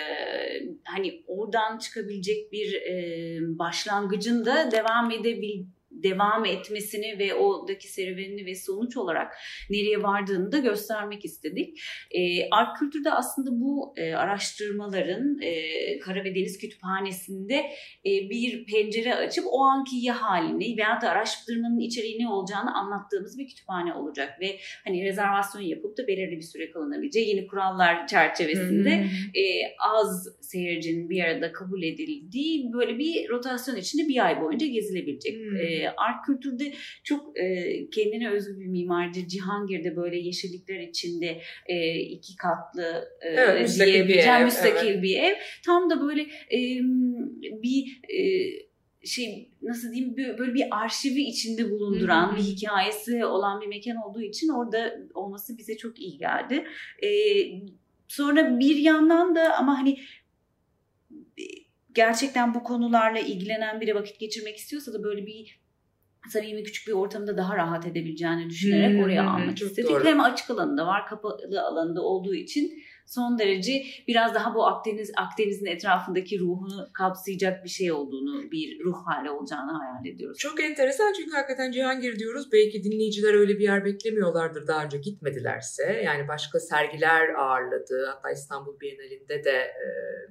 hani 0.85 1.23
oradan 1.27 1.79
çıkabilecek 1.79 2.53
bir 2.53 2.75
e, 2.75 2.95
başlangıcın 3.59 4.45
da 4.45 4.71
devam 4.71 5.11
edebil 5.11 5.65
devam 6.03 6.45
etmesini 6.45 7.19
ve 7.19 7.35
oradaki 7.35 7.89
serüvenini 7.89 8.47
ve 8.47 8.55
sonuç 8.55 8.97
olarak 8.97 9.33
nereye 9.71 10.03
vardığını 10.03 10.53
da 10.53 10.59
göstermek 10.59 11.25
istedik. 11.25 11.81
E, 12.11 12.51
Ark 12.51 12.77
Kültür'de 12.79 13.11
aslında 13.11 13.51
bu 13.53 13.95
e, 13.97 14.15
araştırmaların 14.15 15.41
e, 15.43 15.99
Kara 15.99 16.25
ve 16.25 16.35
Deniz 16.35 16.59
Kütüphanesi'nde 16.59 17.57
e, 18.07 18.11
bir 18.31 18.67
pencere 18.67 19.15
açıp 19.15 19.45
o 19.51 19.65
anki 19.65 19.97
ya 19.97 20.23
halini 20.23 20.77
veya 20.77 21.01
da 21.03 21.11
araştırmanın 21.11 21.79
içeriği 21.79 22.19
ne 22.19 22.29
olacağını 22.29 22.75
anlattığımız 22.75 23.39
bir 23.39 23.49
kütüphane 23.49 23.95
olacak 23.95 24.41
ve 24.41 24.59
hani 24.85 25.05
rezervasyon 25.05 25.63
yapıp 25.63 25.99
da 25.99 26.07
belirli 26.07 26.37
bir 26.37 26.43
süre 26.43 26.71
kalınabileceği 26.71 27.29
yeni 27.29 27.47
kurallar 27.47 28.07
çerçevesinde 28.07 28.91
e, 29.35 29.43
az 29.79 30.29
seyircinin 30.41 31.11
bir 31.11 31.25
arada 31.25 31.53
kabul 31.53 31.83
edildiği 31.83 32.73
böyle 32.73 32.99
bir 32.99 33.29
rotasyon 33.29 33.77
içinde 33.77 34.09
bir 34.09 34.27
ay 34.27 34.41
boyunca 34.41 34.67
gezilebilecek. 34.67 35.37
Hmm. 35.37 35.57
E, 35.57 35.90
Art 35.97 36.27
Kültür'de 36.27 36.73
çok 37.05 37.39
e, 37.39 37.75
kendine 37.91 38.31
özgü 38.31 38.61
bir 38.61 38.67
mimardır. 38.67 39.27
Cihangir'de 39.27 39.97
böyle 39.97 40.19
yeşillikler 40.19 40.81
içinde 40.81 41.41
e, 41.67 41.95
iki 41.95 42.37
katlı 42.37 43.09
e, 43.21 43.29
Evet, 43.29 43.63
müstakil 43.63 43.89
bir 43.89 43.95
diyebileceğim 43.95 44.41
ev, 44.41 44.45
müstakil 44.45 45.03
bir 45.03 45.19
ev. 45.19 45.35
Tam 45.67 45.91
da 45.91 46.01
böyle 46.01 46.23
e, 46.53 46.59
bir 47.63 48.01
e, 48.09 48.21
şey 49.05 49.51
nasıl 49.63 49.93
diyeyim 49.93 50.15
bö- 50.15 50.39
böyle 50.39 50.55
bir 50.55 50.67
arşivi 50.71 51.23
içinde 51.23 51.71
bulunduran 51.71 52.29
Hı 52.29 52.33
hı. 52.33 52.37
bir 52.37 52.43
hikayesi 52.43 53.25
olan 53.25 53.61
bir 53.61 53.67
mekan 53.67 53.97
olduğu 53.97 54.23
için 54.23 54.49
orada 54.49 54.97
olması 55.15 55.59
bize 55.59 55.77
çok 55.77 56.01
iyi 56.01 56.19
geldi. 56.19 56.65
E, 57.03 57.09
sonra 58.09 58.61
bir 58.61 58.77
yandan 58.77 59.35
da 59.35 59.57
ama 59.57 59.79
hani 59.79 59.99
gerçekten 61.95 62.55
bu 62.55 62.63
konularla 62.63 63.19
ilgilenen 63.19 63.81
biri 63.81 63.95
vakit 63.95 64.21
geçirmek 64.21 64.57
istiyorsa 64.57 64.93
da 64.93 65.03
böyle 65.03 65.27
bir 65.27 65.61
samimi 66.29 66.63
küçük 66.63 66.89
bir 66.89 66.93
ortamda 66.93 67.37
daha 67.37 67.57
rahat 67.57 67.87
edebileceğini 67.87 68.51
düşünerek 68.51 68.99
hı 68.99 69.05
oraya 69.05 69.31
almak 69.31 69.63
istedik. 69.63 69.91
doğru. 69.91 70.05
Hem 70.05 70.21
açık 70.21 70.51
alanında 70.51 70.87
var, 70.87 71.07
kapalı 71.07 71.63
alanda 71.63 72.03
olduğu 72.03 72.35
için 72.35 72.83
son 73.11 73.39
derece 73.39 73.85
biraz 74.09 74.35
daha 74.35 74.55
bu 74.55 74.67
Akdeniz 74.67 75.13
Akdeniz'in 75.17 75.67
etrafındaki 75.67 76.39
ruhunu 76.39 76.89
kapsayacak 76.93 77.65
bir 77.65 77.69
şey 77.69 77.93
olduğunu, 77.93 78.51
bir 78.51 78.85
ruh 78.85 78.97
hali 79.07 79.31
olacağını 79.31 79.73
hayal 79.73 80.07
ediyoruz. 80.07 80.39
Çok 80.39 80.61
enteresan 80.61 81.13
çünkü 81.17 81.31
hakikaten 81.31 81.73
Cihangir 81.73 82.19
diyoruz. 82.19 82.53
Belki 82.53 82.85
dinleyiciler 82.85 83.35
öyle 83.35 83.59
bir 83.59 83.65
yer 83.65 83.85
beklemiyorlardır 83.85 84.67
daha 84.67 84.85
önce 84.85 84.99
gitmedilerse. 84.99 86.03
Yani 86.05 86.29
başka 86.29 86.61
sergiler 86.61 87.29
ağırladı. 87.35 88.07
Hatta 88.15 88.31
İstanbul 88.31 88.81
Bienalinde 88.81 89.45
de 89.45 89.51
e, 89.51 89.87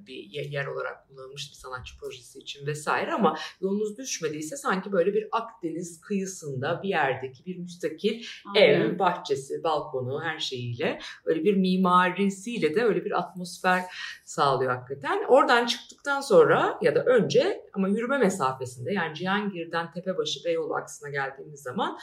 bir 0.06 0.14
ye- 0.30 0.48
yer 0.50 0.66
olarak 0.66 1.08
kullanılmış 1.08 1.50
bir 1.50 1.56
sanatçı 1.56 1.98
projesi 1.98 2.38
için 2.38 2.66
vesaire 2.66 3.12
ama 3.12 3.36
yolunuz 3.60 3.98
düşmediyse 3.98 4.56
sanki 4.56 4.92
böyle 4.92 5.14
bir 5.14 5.28
Akdeniz 5.32 6.00
kıyısında 6.00 6.80
bir 6.82 6.88
yerdeki 6.88 7.46
bir 7.46 7.56
müstakil 7.58 8.24
Aynen. 8.56 8.80
ev, 8.80 8.98
bahçesi, 8.98 9.64
balkonu 9.64 10.22
her 10.24 10.38
şeyiyle 10.38 10.98
öyle 11.24 11.44
bir 11.44 11.56
mimarisiyle 11.56 12.69
de 12.74 12.84
öyle 12.84 13.04
bir 13.04 13.18
atmosfer 13.18 13.84
sağlıyor 14.24 14.72
hakikaten. 14.72 15.24
Oradan 15.28 15.66
çıktıktan 15.66 16.20
sonra 16.20 16.78
ya 16.82 16.94
da 16.94 17.04
önce 17.04 17.69
ama 17.72 17.88
yürüme 17.88 18.18
mesafesinde 18.18 18.92
yani 18.92 19.14
Cihangir'den 19.14 19.92
Tepebaşı 19.92 20.44
Beyoğlu 20.44 20.74
aksına 20.74 21.10
geldiğimiz 21.10 21.62
zaman 21.62 21.98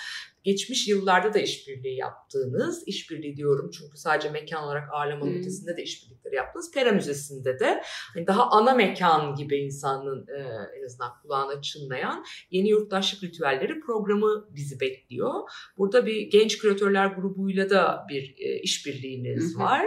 geçmiş 0.47 0.87
yıllarda 0.87 1.33
da 1.33 1.39
işbirliği 1.39 1.95
yaptığınız, 1.95 2.83
işbirliği 2.87 3.37
diyorum 3.37 3.71
çünkü 3.71 3.97
sadece 3.97 4.29
mekan 4.29 4.63
olarak 4.63 4.89
ağırlamanın 4.93 5.31
Hmm. 5.31 5.39
ötesinde 5.39 5.77
de 5.77 5.83
işbirlikleri 5.83 6.35
yaptığınız 6.35 6.71
Pera 6.71 6.91
Müzesi'nde 6.91 7.59
de 7.59 7.83
hani 8.13 8.27
daha 8.27 8.49
ana 8.49 8.73
mekan 8.73 9.35
gibi 9.35 9.57
insanın 9.57 10.27
e, 10.27 10.39
en 10.79 10.85
azından 10.85 11.11
kulağına 11.21 11.61
çınlayan 11.61 12.25
yeni 12.51 12.69
yurttaşlık 12.69 13.23
ritüelleri 13.23 13.79
programı 13.79 14.47
bizi 14.55 14.79
bekliyor. 14.79 15.33
Burada 15.77 16.05
bir 16.05 16.21
genç 16.21 16.57
küratörler 16.57 17.07
grubuyla 17.07 17.69
da 17.69 18.05
bir 18.09 18.35
e, 18.37 18.59
işbirliğiniz 18.59 19.55
hı. 19.55 19.59
var. 19.59 19.85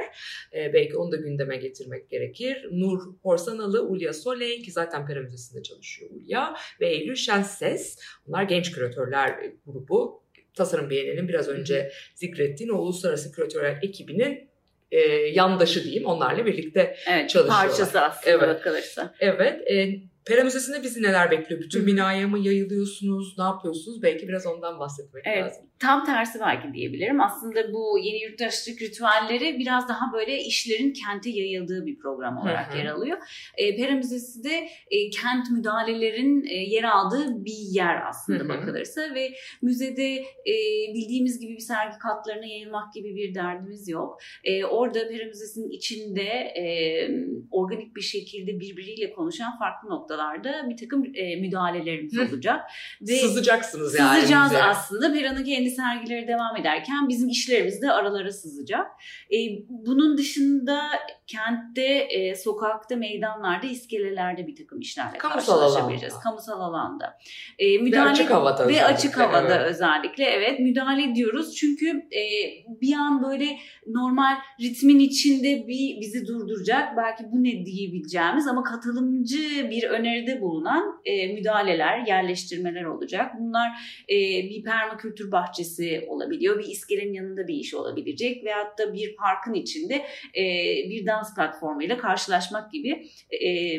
E, 0.54 0.72
belki 0.72 0.96
onu 0.96 1.12
da 1.12 1.16
gündeme 1.16 1.56
getirmek 1.56 2.10
gerekir. 2.10 2.68
Nur 2.72 3.00
Horsanalı, 3.22 3.82
Ulya 3.82 4.12
Soley 4.12 4.62
ki 4.62 4.72
zaten 4.72 5.06
Pera 5.06 5.20
Müzesi'nde 5.20 5.62
çalışıyor 5.70 6.10
Ulya 6.10 6.54
ve 6.80 6.88
Eylül 6.88 7.16
Şenses. 7.16 7.98
Bunlar 8.26 8.42
genç 8.42 8.72
küratörler 8.72 9.40
grubu. 9.66 10.22
Tasarım 10.54 10.90
Bienali'nin 10.90 11.28
biraz 11.28 11.48
önce 11.48 11.92
zikrettiğin 12.14 12.70
o 12.70 12.78
uluslararası 12.78 13.32
küratörler 13.32 13.78
ekibinin 13.82 14.50
e, 14.90 14.98
yandaşı 15.10 15.84
diyeyim. 15.84 16.06
Onlarla 16.06 16.46
birlikte 16.46 16.96
evet, 17.08 17.30
çalışıyorlar. 17.30 17.68
parçası 17.68 18.00
aslında 18.00 18.36
Evet. 18.36 18.58
bakılırsa. 18.58 19.14
Evet. 19.20 19.70
E, 19.70 20.00
Pera 20.24 20.44
Müzesi'nde 20.44 20.82
bizi 20.82 21.02
neler 21.02 21.30
bekliyor? 21.30 21.60
Bütün 21.60 21.86
binaya 21.86 22.28
mı 22.28 22.38
yayılıyorsunuz? 22.38 23.38
Ne 23.38 23.44
yapıyorsunuz? 23.44 24.02
Belki 24.02 24.28
biraz 24.28 24.46
ondan 24.46 24.78
bahsetmek 24.78 25.24
Evet. 25.26 25.44
lazım. 25.44 25.62
Tam 25.78 26.04
tersi 26.04 26.40
belki 26.40 26.74
diyebilirim. 26.74 27.20
Aslında 27.20 27.72
bu 27.72 27.98
yeni 28.02 28.22
yurttaşlık 28.22 28.82
ritüelleri 28.82 29.58
biraz 29.58 29.88
daha 29.88 30.12
böyle 30.12 30.42
işlerin 30.42 30.92
kente 30.92 31.30
yayıldığı 31.30 31.86
bir 31.86 31.98
program 31.98 32.38
olarak 32.38 32.70
Hı 32.70 32.74
hı. 32.74 32.78
yer 32.78 32.86
alıyor. 32.86 33.18
E, 33.56 33.76
Pera 33.76 33.92
Müzesi 33.94 34.44
de 34.44 34.68
e, 34.90 35.10
kent 35.10 35.50
müdahalelerin 35.50 36.44
e, 36.44 36.54
yer 36.54 36.84
aldığı 36.84 37.44
bir 37.44 37.58
yer 37.70 38.08
aslında 38.08 38.38
Hı 38.38 38.44
hı. 38.44 38.48
bakılırsa 38.48 39.14
ve 39.14 39.32
müzede 39.62 40.14
e, 40.46 40.54
bildiğimiz 40.94 41.40
gibi 41.40 41.52
bir 41.52 41.60
sergi 41.60 41.98
katlarına 41.98 42.46
yayılmak 42.46 42.92
gibi 42.94 43.16
bir 43.16 43.34
derdimiz 43.34 43.88
yok. 43.88 44.18
E, 44.44 44.64
orada 44.64 45.08
Pera 45.08 45.24
Müzesi'nin 45.26 45.70
içinde 45.70 46.22
e, 46.30 46.64
organik 47.50 47.96
bir 47.96 48.00
şekilde 48.00 48.60
birbiriyle 48.60 49.12
konuşan 49.12 49.58
farklı 49.58 49.88
noktalar 49.88 50.19
noktalarda 50.20 50.70
bir 50.70 50.76
takım 50.76 51.04
e, 51.14 51.36
müdahalelerimiz 51.36 52.18
olacak. 52.18 52.70
Ve 53.02 53.16
Sızacaksınız 53.16 53.94
yani. 53.94 54.20
Sızacağız 54.20 54.50
bize. 54.50 54.62
aslında. 54.62 55.12
Pera'nın 55.12 55.44
kendi 55.44 55.70
sergileri 55.70 56.28
devam 56.28 56.56
ederken 56.56 57.08
bizim 57.08 57.28
işlerimiz 57.28 57.82
de 57.82 57.92
aralara 57.92 58.32
sızacak. 58.32 58.86
E, 59.32 59.36
bunun 59.68 60.18
dışında 60.18 60.82
kentte, 61.26 61.84
e, 61.84 62.34
sokakta, 62.34 62.96
meydanlarda, 62.96 63.66
iskelelerde 63.66 64.46
bir 64.46 64.56
takım 64.56 64.80
işlerle 64.80 65.18
Kamusal 65.18 65.60
karşılaşabileceğiz. 65.60 66.14
alanda. 66.14 66.24
Kamusal 66.24 66.60
alanda. 66.60 67.18
E, 67.58 67.78
müdahale, 67.78 68.10
açık 68.10 68.30
havada 68.30 68.62
Ve 68.62 68.70
özellikle, 68.70 68.84
açık 68.84 69.18
havada 69.18 69.54
evet. 69.56 69.70
özellikle 69.70 70.24
evet 70.24 70.60
müdahale 70.60 71.10
ediyoruz. 71.10 71.56
Çünkü 71.56 71.88
e, 71.90 72.22
bir 72.80 72.94
an 72.94 73.22
böyle 73.22 73.56
normal 73.86 74.36
ritmin 74.60 74.98
içinde 74.98 75.68
bir 75.68 76.00
bizi 76.00 76.26
durduracak 76.26 76.96
belki 76.96 77.24
bu 77.32 77.44
ne 77.44 77.66
diyebileceğimiz 77.66 78.46
ama 78.46 78.62
katılımcı 78.62 79.70
bir 79.70 79.90
öneride 80.00 80.40
bulunan 80.40 81.00
e, 81.04 81.34
müdahaleler, 81.34 82.06
yerleştirmeler 82.06 82.84
olacak. 82.84 83.32
Bunlar 83.38 83.68
e, 84.08 84.16
bir 84.50 84.62
permakültür 84.62 85.32
bahçesi 85.32 86.06
olabiliyor, 86.08 86.58
bir 86.58 86.64
iskelenin 86.64 87.12
yanında 87.12 87.48
bir 87.48 87.54
iş 87.54 87.74
olabilecek 87.74 88.44
veyahut 88.44 88.78
da 88.78 88.94
bir 88.94 89.16
parkın 89.16 89.54
içinde 89.54 89.94
e, 90.36 90.44
bir 90.90 91.06
dans 91.06 91.34
platformuyla 91.34 91.98
karşılaşmak 91.98 92.72
gibi 92.72 93.06
e, 93.30 93.78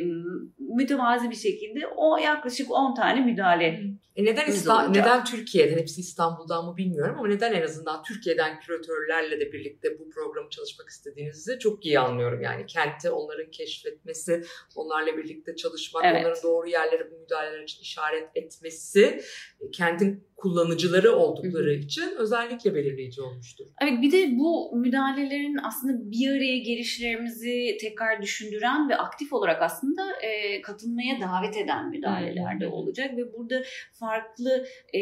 mütevazi 0.59 1.29
bir 1.29 1.35
şekilde 1.35 1.87
o 1.87 2.17
yaklaşık 2.17 2.71
10 2.71 2.95
tane 2.95 3.21
müdahale 3.21 3.81
E 4.15 4.25
neden 4.25 4.47
olacak. 4.51 4.89
neden 4.89 5.25
Türkiye'den, 5.25 5.77
hepsi 5.77 6.01
İstanbul'dan 6.01 6.65
mı 6.65 6.77
bilmiyorum 6.77 7.15
ama 7.19 7.27
neden 7.27 7.53
en 7.53 7.61
azından 7.61 8.03
Türkiye'den 8.03 8.59
küratörlerle 8.59 9.39
de 9.39 9.51
birlikte 9.51 9.99
bu 9.99 10.09
programı 10.09 10.49
çalışmak 10.49 10.89
istediğinizi 10.89 11.59
çok 11.59 11.85
iyi 11.85 11.99
anlıyorum. 11.99 12.41
Yani 12.41 12.65
kenti 12.65 13.09
onların 13.09 13.51
keşfetmesi, 13.51 14.43
onlarla 14.75 15.17
birlikte 15.17 15.55
çalışmak, 15.55 16.05
Evet. 16.05 16.21
onların 16.25 16.43
doğru 16.43 16.67
yerlere 16.67 17.11
bu 17.11 17.19
müdahaleler 17.19 17.63
için 17.63 17.81
işaret 17.81 18.29
etmesi, 18.35 19.21
e, 19.61 19.71
kentin 19.71 20.27
kullanıcıları 20.41 21.15
oldukları 21.15 21.73
için 21.73 22.03
özellikle 22.17 22.75
belirleyici 22.75 23.21
olmuştur. 23.21 23.65
Evet 23.81 24.01
bir 24.01 24.11
de 24.11 24.37
bu 24.39 24.75
müdahalelerin 24.75 25.57
aslında 25.63 26.11
bir 26.11 26.31
araya 26.31 26.57
gelişlerimizi 26.57 27.77
tekrar 27.81 28.21
düşündüren 28.21 28.89
ve 28.89 28.95
aktif 28.95 29.33
olarak 29.33 29.61
aslında 29.61 30.01
e, 30.21 30.61
katılmaya 30.61 31.21
davet 31.21 31.57
eden 31.57 31.89
müdahaleler 31.89 32.59
de 32.59 32.67
olacak 32.67 33.17
ve 33.17 33.33
burada 33.33 33.63
farklı 33.93 34.65
e, 34.93 34.99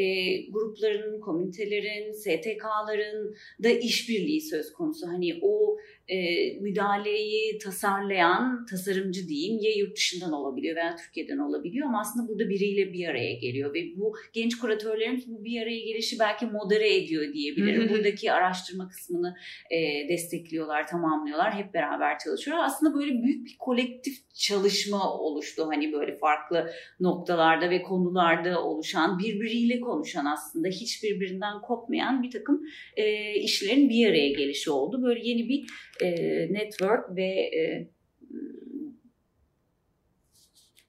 grupların, 0.52 1.20
komünitelerin, 1.20 2.12
STK'ların 2.12 3.36
da 3.64 3.70
işbirliği 3.70 4.42
söz 4.42 4.74
konusu. 4.74 5.08
Hani 5.08 5.40
o 5.42 5.78
e, 6.08 6.20
müdahaleyi 6.60 7.58
tasarlayan 7.58 8.66
tasarımcı 8.66 9.28
diyeyim 9.28 9.60
ya 9.62 9.72
yurt 9.72 9.96
dışından 9.96 10.34
olabiliyor 10.34 10.76
veya 10.76 10.96
Türkiye'den 10.96 11.38
olabiliyor 11.38 11.88
ama 11.88 12.00
aslında 12.00 12.28
burada 12.28 12.50
biriyle 12.50 12.94
bir 12.94 13.08
araya 13.08 13.34
geliyor 13.34 13.74
ve 13.74 13.80
bu 13.96 14.16
genç 14.34 14.58
kuratörlerimiz 14.58 15.29
bu 15.30 15.44
bir 15.44 15.62
araya 15.62 15.80
gelişi 15.80 16.20
belki 16.20 16.46
modere 16.46 16.96
ediyor 16.96 17.34
diyebilirim. 17.34 17.90
Buradaki 17.90 18.32
araştırma 18.32 18.90
kısmını 18.90 19.36
e, 19.72 20.10
destekliyorlar, 20.10 20.88
tamamlıyorlar, 20.88 21.54
hep 21.54 21.74
beraber 21.74 22.20
çalışıyorlar. 22.20 22.66
Aslında 22.66 22.94
böyle 22.94 23.24
büyük 23.24 23.46
bir 23.46 23.56
kolektif 23.60 24.34
çalışma 24.34 25.14
oluştu. 25.14 25.68
Hani 25.68 25.94
böyle 25.94 26.16
farklı 26.16 26.72
noktalarda 27.00 27.70
ve 27.70 27.82
konularda 27.82 28.64
oluşan, 28.64 29.20
birbiriyle 29.20 29.80
konuşan 29.80 30.26
aslında 30.26 30.68
hiç 30.68 31.04
birbirinden 31.04 31.62
kopmayan 31.62 32.24
bir 32.24 32.32
takım 32.32 32.62
e, 32.98 33.34
işlerin 33.34 33.90
bir 33.90 34.10
araya 34.10 34.30
gelişi 34.30 34.72
oldu. 34.72 35.04
Böyle 35.04 35.28
yeni 35.28 35.50
bir 35.50 35.66
e, 36.02 36.10
network 36.54 37.16
ve 37.16 37.26
e, 37.26 37.90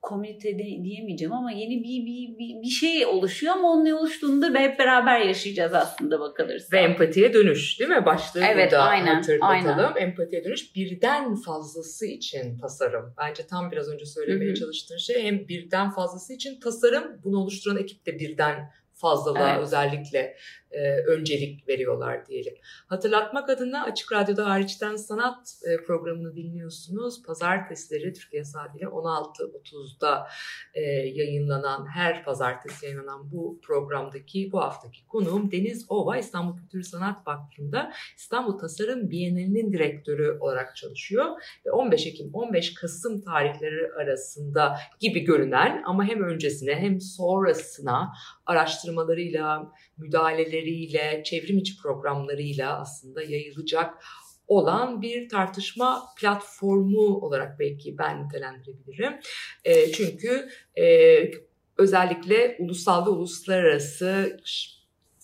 komünite 0.03 0.59
de- 0.59 0.85
diyemeyeceğim 0.85 1.33
ama 1.33 1.53
yeni 1.53 1.83
bir, 1.83 2.07
bir, 2.07 2.39
bir, 2.39 2.63
bir 2.63 2.69
şey 2.69 3.07
oluşuyor 3.07 3.53
ama 3.53 3.69
onun 3.73 3.85
ne 3.85 3.95
oluştuğunu 3.95 4.55
da 4.55 4.59
hep 4.59 4.79
beraber 4.79 5.21
yaşayacağız 5.21 5.75
aslında 5.75 6.21
bakılırsa. 6.21 6.77
Ve 6.77 6.81
empatiye 6.81 7.35
dönüş 7.35 7.81
değil 7.81 7.91
mi? 7.91 8.07
Başlığı 8.07 8.45
Evet, 8.45 8.73
burada 8.73 8.83
aynen, 8.83 9.15
hatırlatalım. 9.15 9.99
Empatiye 9.99 10.45
dönüş 10.45 10.77
birden 10.77 11.35
fazlası 11.35 12.07
için 12.07 12.59
tasarım. 12.59 13.15
Bence 13.19 13.47
tam 13.47 13.71
biraz 13.71 13.89
önce 13.89 14.07
söylemeye 14.07 14.51
Hı 14.51 14.55
hı. 14.55 14.59
çalıştığın 14.59 14.97
şey 14.97 15.23
hem 15.23 15.49
birden 15.49 15.91
fazlası 15.91 16.33
için 16.33 16.61
tasarım. 16.61 17.05
Bunu 17.25 17.39
oluşturan 17.39 17.77
ekip 17.77 18.07
de 18.07 18.19
birden 18.19 18.71
fazlalığa 19.01 19.51
Evet. 19.51 19.63
özellikle 19.63 20.37
e, 20.71 20.97
öncelik 20.97 21.69
veriyorlar 21.69 22.27
diyelim. 22.27 22.55
Hatırlatmak 22.87 23.51
adına 23.51 23.85
Açık 23.85 24.13
Radyo'da 24.13 24.47
hariçten 24.51 24.97
sanat 24.97 25.55
e, 25.65 25.85
programını 25.85 26.37
dinliyorsunuz. 26.37 27.23
Pazartesileri 27.23 28.13
Türkiye 28.13 28.45
saatiyle 28.45 28.87
16.30'da 28.87 30.29
e, 30.75 30.81
yayınlanan, 30.91 31.87
her 31.87 32.25
pazartesi 32.25 32.87
yayınlanan 32.87 33.33
bu 33.33 33.61
programdaki 33.63 34.53
bu 34.53 34.61
haftaki 34.61 35.07
konuğum 35.07 35.53
Deniz 35.53 35.87
Ova 35.89 36.17
İstanbul 36.17 36.59
Kültür 36.59 36.83
Sanat 36.83 37.27
Vakfı'nda 37.27 37.93
İstanbul 38.17 38.59
Tasarım 38.59 39.11
Bienalinin 39.11 39.73
direktörü 39.73 40.39
olarak 40.41 40.77
çalışıyor. 40.77 41.27
Ve 41.67 41.71
15 41.71 42.07
Ekim 42.07 42.31
15 42.33 42.75
Kasım 42.75 43.21
tarihleri 43.21 43.93
arasında 43.93 44.77
gibi 45.01 45.21
görünen 45.21 45.83
ama 45.87 46.05
hem 46.05 46.23
öncesine 46.23 46.75
hem 46.75 47.01
sonrasına 47.01 48.13
araştırmalarıyla, 48.51 49.73
müdahaleleriyle, 49.97 51.23
çevrim 51.25 51.59
içi 51.59 51.77
programlarıyla 51.83 52.81
aslında 52.81 53.23
yayılacak 53.23 53.95
olan 54.47 55.03
bir 55.03 55.29
tartışma 55.29 56.03
platformu 56.21 57.01
olarak 57.01 57.59
belki 57.59 57.99
ben 57.99 58.25
nitelendirebilirim. 58.25 59.13
E, 59.65 59.93
çünkü 59.93 60.49
e, 60.79 60.85
özellikle 61.79 62.57
ulusal 62.59 63.07
ve 63.07 63.11
uluslararası 63.11 64.41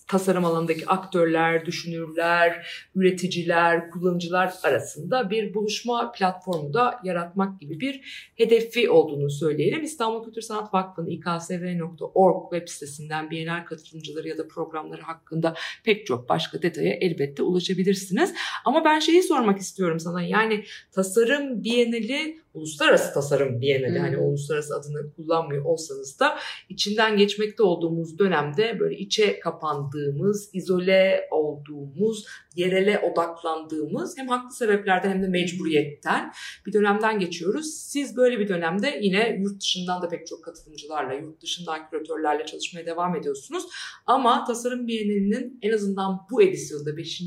tasarım 0.09 0.45
alanındaki 0.45 0.87
aktörler, 0.87 1.67
düşünürler, 1.67 2.67
üreticiler, 2.95 3.91
kullanıcılar 3.91 4.55
arasında 4.63 5.31
bir 5.31 5.55
buluşma 5.55 6.13
platformu 6.13 6.75
da 6.75 7.01
yaratmak 7.05 7.61
gibi 7.61 7.81
bir 7.81 8.31
hedefi 8.35 8.91
olduğunu 8.91 9.31
söyleyelim. 9.31 9.83
İstanbul 9.83 10.25
Kültür 10.25 10.43
Sanat 10.43 10.75
Vakfı'nın 10.75 11.11
iksv.org 11.11 12.53
web 12.53 12.69
sitesinden 12.69 13.31
Bienal 13.31 13.65
katılımcıları 13.65 14.29
ya 14.29 14.39
da 14.39 14.49
programları 14.49 15.03
hakkında 15.03 15.55
pek 15.85 16.07
çok 16.07 16.29
başka 16.29 16.63
detaya 16.63 16.95
elbette 16.95 17.43
ulaşabilirsiniz. 17.43 18.35
Ama 18.65 18.85
ben 18.85 18.99
şeyi 18.99 19.23
sormak 19.23 19.59
istiyorum 19.59 20.01
sana. 20.01 20.23
Yani 20.23 20.65
tasarım 20.93 21.65
bienali, 21.65 22.39
uluslararası 22.57 23.15
tasarım 23.15 23.61
bienali 23.61 23.95
Hmm. 23.95 24.05
hani 24.05 24.19
uluslararası 24.19 24.75
adını 24.77 25.13
kullanmıyor 25.15 25.65
olsanız 25.65 26.21
da 26.21 26.39
içinden 26.69 27.17
geçmekte 27.17 27.63
olduğumuz 27.63 28.19
dönemde 28.19 28.81
böyle 28.81 28.97
içe 28.97 29.41
kapandığımız, 29.41 30.51
izole 30.53 31.29
olduğumuz, 31.31 32.27
yerele 32.55 32.99
odaklandığımız 32.99 34.19
hem 34.19 34.29
haklı 34.29 34.57
sebeplerden 34.57 35.11
hem 35.11 35.23
de 35.23 35.29
mecburiyetten 35.29 36.33
bir 36.67 36.73
dönemden 36.73 37.19
geçiyoruz. 37.19 37.75
Siz 37.75 38.17
böyle 38.17 38.39
bir 38.39 38.49
dönemde 38.49 38.99
yine 39.03 39.39
yurt 39.41 39.61
dışından 39.61 40.03
da 40.03 40.09
pek 40.09 40.27
çok 40.27 40.45
katılımcılarla, 40.45 41.15
yurt 41.15 41.43
dışından 41.43 41.91
küratörlerle 41.91 42.47
çalışmaya 42.47 42.87
devam 42.87 43.17
ediyorsunuz. 43.17 43.65
Ama 44.07 44.45
Tasarım 44.45 44.87
Bienalinin 44.87 45.59
en 45.63 45.73
azından 45.73 46.21
bu 46.31 46.43
edisyonda, 46.43 46.97
5. 46.97 47.23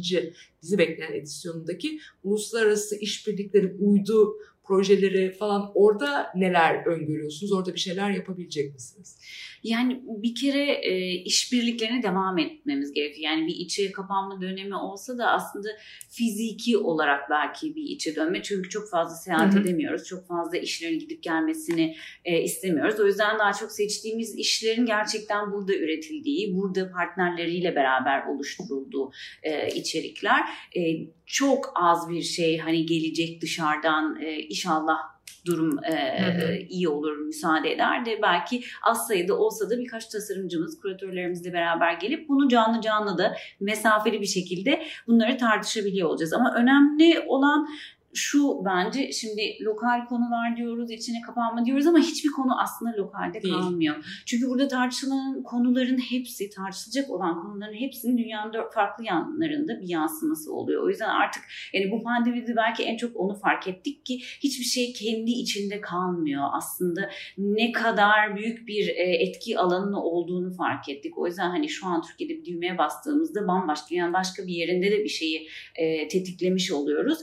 bizi 0.63 0.77
bekleyen 0.77 1.13
edisyonundaki 1.13 1.99
uluslararası 2.23 2.95
işbirlikleri, 2.95 3.75
uydu 3.79 4.35
projeleri 4.69 5.31
falan 5.31 5.71
orada 5.75 6.31
neler 6.35 6.85
öngörüyorsunuz? 6.85 7.51
Orada 7.51 7.73
bir 7.73 7.79
şeyler 7.79 8.09
yapabilecek 8.09 8.73
misiniz? 8.73 9.19
Yani 9.63 10.01
bir 10.07 10.35
kere 10.35 10.71
e, 10.71 11.13
işbirliklerine 11.13 12.03
devam 12.03 12.37
etmemiz 12.37 12.93
gerekiyor. 12.93 13.31
Yani 13.31 13.47
bir 13.47 13.55
içe 13.55 13.91
kapanma 13.91 14.41
dönemi 14.41 14.75
olsa 14.75 15.17
da 15.17 15.27
aslında 15.31 15.69
fiziki 16.09 16.77
olarak 16.77 17.29
belki 17.29 17.75
bir 17.75 17.83
içe 17.83 18.15
dönme. 18.15 18.41
Çünkü 18.43 18.69
çok 18.69 18.89
fazla 18.89 19.15
seyahat 19.15 19.53
Hı 19.53 19.57
hı. 19.57 19.61
edemiyoruz. 19.61 20.07
Çok 20.07 20.27
fazla 20.27 20.57
işlerin 20.57 20.99
gidip 20.99 21.23
gelmesini 21.23 21.95
e, 22.25 22.41
istemiyoruz. 22.41 22.99
O 22.99 23.07
yüzden 23.07 23.39
daha 23.39 23.53
çok 23.53 23.71
seçtiğimiz 23.71 24.35
işlerin 24.37 24.85
gerçekten 24.85 25.51
burada 25.51 25.75
üretildiği, 25.75 26.55
burada 26.55 26.91
partnerleriyle 26.91 27.75
beraber 27.75 28.25
oluşturulduğu 28.25 29.11
e, 29.43 29.67
içerikler. 29.67 30.41
E, 30.75 30.81
çok 31.25 31.73
az 31.75 32.09
bir 32.09 32.21
şey 32.21 32.57
hani 32.57 32.85
gelecek 32.85 33.41
dışarıdan 33.41 34.21
e, 34.21 34.37
inşallah 34.59 34.97
durum 35.45 35.83
e, 35.83 36.23
hı. 36.33 36.53
iyi 36.69 36.89
olur, 36.89 37.17
müsaade 37.17 37.71
eder 37.71 38.05
de 38.05 38.19
belki 38.21 38.63
az 38.83 39.07
sayıda 39.07 39.37
olsa 39.37 39.69
da 39.69 39.79
birkaç 39.79 40.07
tasarımcımız, 40.07 40.81
kuratörlerimizle 40.81 41.53
beraber 41.53 41.93
gelip 41.93 42.29
bunu 42.29 42.49
canlı 42.49 42.81
canlı 42.81 43.17
da 43.17 43.35
mesafeli 43.59 44.21
bir 44.21 44.25
şekilde 44.25 44.83
bunları 45.07 45.37
tartışabiliyor 45.37 46.09
olacağız. 46.09 46.33
Ama 46.33 46.55
önemli 46.55 47.19
olan 47.27 47.67
şu 48.13 48.61
bence 48.65 49.11
şimdi 49.11 49.57
lokal 49.61 50.05
konular 50.05 50.57
diyoruz, 50.57 50.91
içine 50.91 51.21
kapanma 51.21 51.65
diyoruz 51.65 51.87
ama 51.87 51.99
hiçbir 51.99 52.29
konu 52.29 52.61
aslında 52.61 52.97
lokalde 52.97 53.41
Değil. 53.41 53.53
kalmıyor. 53.53 54.21
Çünkü 54.25 54.49
burada 54.49 54.67
tartışılan 54.67 55.43
konuların 55.43 55.97
hepsi, 55.97 56.49
tartışılacak 56.49 57.09
olan 57.09 57.41
konuların 57.41 57.73
hepsinin 57.73 58.17
dünyanın 58.17 58.53
dört 58.53 58.73
farklı 58.73 59.03
yanlarında 59.03 59.81
bir 59.81 59.87
yansıması 59.87 60.53
oluyor. 60.53 60.83
O 60.83 60.89
yüzden 60.89 61.09
artık 61.09 61.43
yani 61.73 61.91
bu 61.91 62.03
pandemide 62.03 62.55
belki 62.55 62.83
en 62.83 62.97
çok 62.97 63.15
onu 63.15 63.35
fark 63.35 63.67
ettik 63.67 64.05
ki 64.05 64.19
hiçbir 64.39 64.65
şey 64.65 64.93
kendi 64.93 65.31
içinde 65.31 65.81
kalmıyor. 65.81 66.43
Aslında 66.51 67.09
ne 67.37 67.71
kadar 67.71 68.35
büyük 68.35 68.67
bir 68.67 68.87
e, 68.87 69.03
etki 69.03 69.59
alanının 69.59 69.93
olduğunu 69.93 70.53
fark 70.53 70.89
ettik. 70.89 71.17
O 71.17 71.27
yüzden 71.27 71.49
hani 71.49 71.69
şu 71.69 71.87
an 71.87 72.01
Türkiye'de 72.01 72.33
bir 72.33 72.45
düğmeye 72.45 72.77
bastığımızda 72.77 73.47
bambaşka 73.47 73.95
yani 73.95 74.13
başka 74.13 74.43
bir 74.43 74.53
yerinde 74.53 74.91
de 74.91 75.03
bir 75.03 75.09
şeyi 75.09 75.47
e, 75.75 76.07
tetiklemiş 76.07 76.71
oluyoruz. 76.71 77.19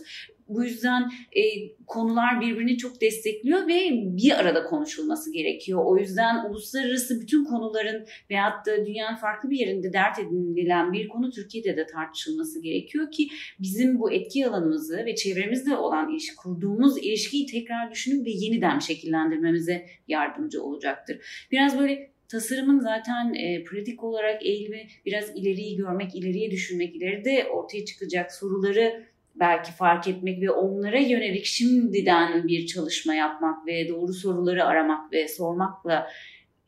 Bu 0.48 0.64
yüzden 0.64 1.02
e, 1.32 1.42
konular 1.86 2.40
birbirini 2.40 2.78
çok 2.78 3.00
destekliyor 3.00 3.68
ve 3.68 3.90
bir 3.92 4.40
arada 4.40 4.64
konuşulması 4.64 5.32
gerekiyor. 5.32 5.82
O 5.84 5.98
yüzden 5.98 6.50
uluslararası 6.50 7.20
bütün 7.20 7.44
konuların 7.44 8.06
veyahut 8.30 8.66
da 8.66 8.86
dünyanın 8.86 9.16
farklı 9.16 9.50
bir 9.50 9.58
yerinde 9.58 9.92
dert 9.92 10.18
edinilen 10.18 10.92
bir 10.92 11.08
konu 11.08 11.30
Türkiye'de 11.30 11.76
de 11.76 11.86
tartışılması 11.86 12.62
gerekiyor 12.62 13.10
ki 13.10 13.28
bizim 13.58 13.98
bu 13.98 14.12
etki 14.12 14.46
alanımızı 14.46 14.96
ve 15.06 15.14
çevremizde 15.14 15.76
olan 15.76 16.10
ilişki, 16.10 16.36
kurduğumuz 16.36 16.98
ilişkiyi 16.98 17.46
tekrar 17.46 17.90
düşünüp 17.90 18.26
ve 18.26 18.30
yeniden 18.30 18.78
şekillendirmemize 18.78 19.86
yardımcı 20.08 20.62
olacaktır. 20.62 21.46
Biraz 21.52 21.78
böyle 21.78 22.10
tasarımın 22.28 22.80
zaten 22.80 23.34
e, 23.34 23.64
pratik 23.64 24.04
olarak 24.04 24.46
eğilimi 24.46 24.86
biraz 25.06 25.30
ileriyi 25.36 25.76
görmek, 25.76 26.14
ileriye 26.14 26.50
düşünmek, 26.50 26.96
ileride 26.96 27.46
ortaya 27.52 27.84
çıkacak 27.84 28.32
soruları 28.32 29.06
belki 29.40 29.72
fark 29.72 30.08
etmek 30.08 30.42
ve 30.42 30.50
onlara 30.50 30.98
yönelik 30.98 31.44
şimdiden 31.44 32.48
bir 32.48 32.66
çalışma 32.66 33.14
yapmak 33.14 33.66
ve 33.66 33.88
doğru 33.88 34.12
soruları 34.12 34.64
aramak 34.64 35.12
ve 35.12 35.28
sormakla 35.28 36.08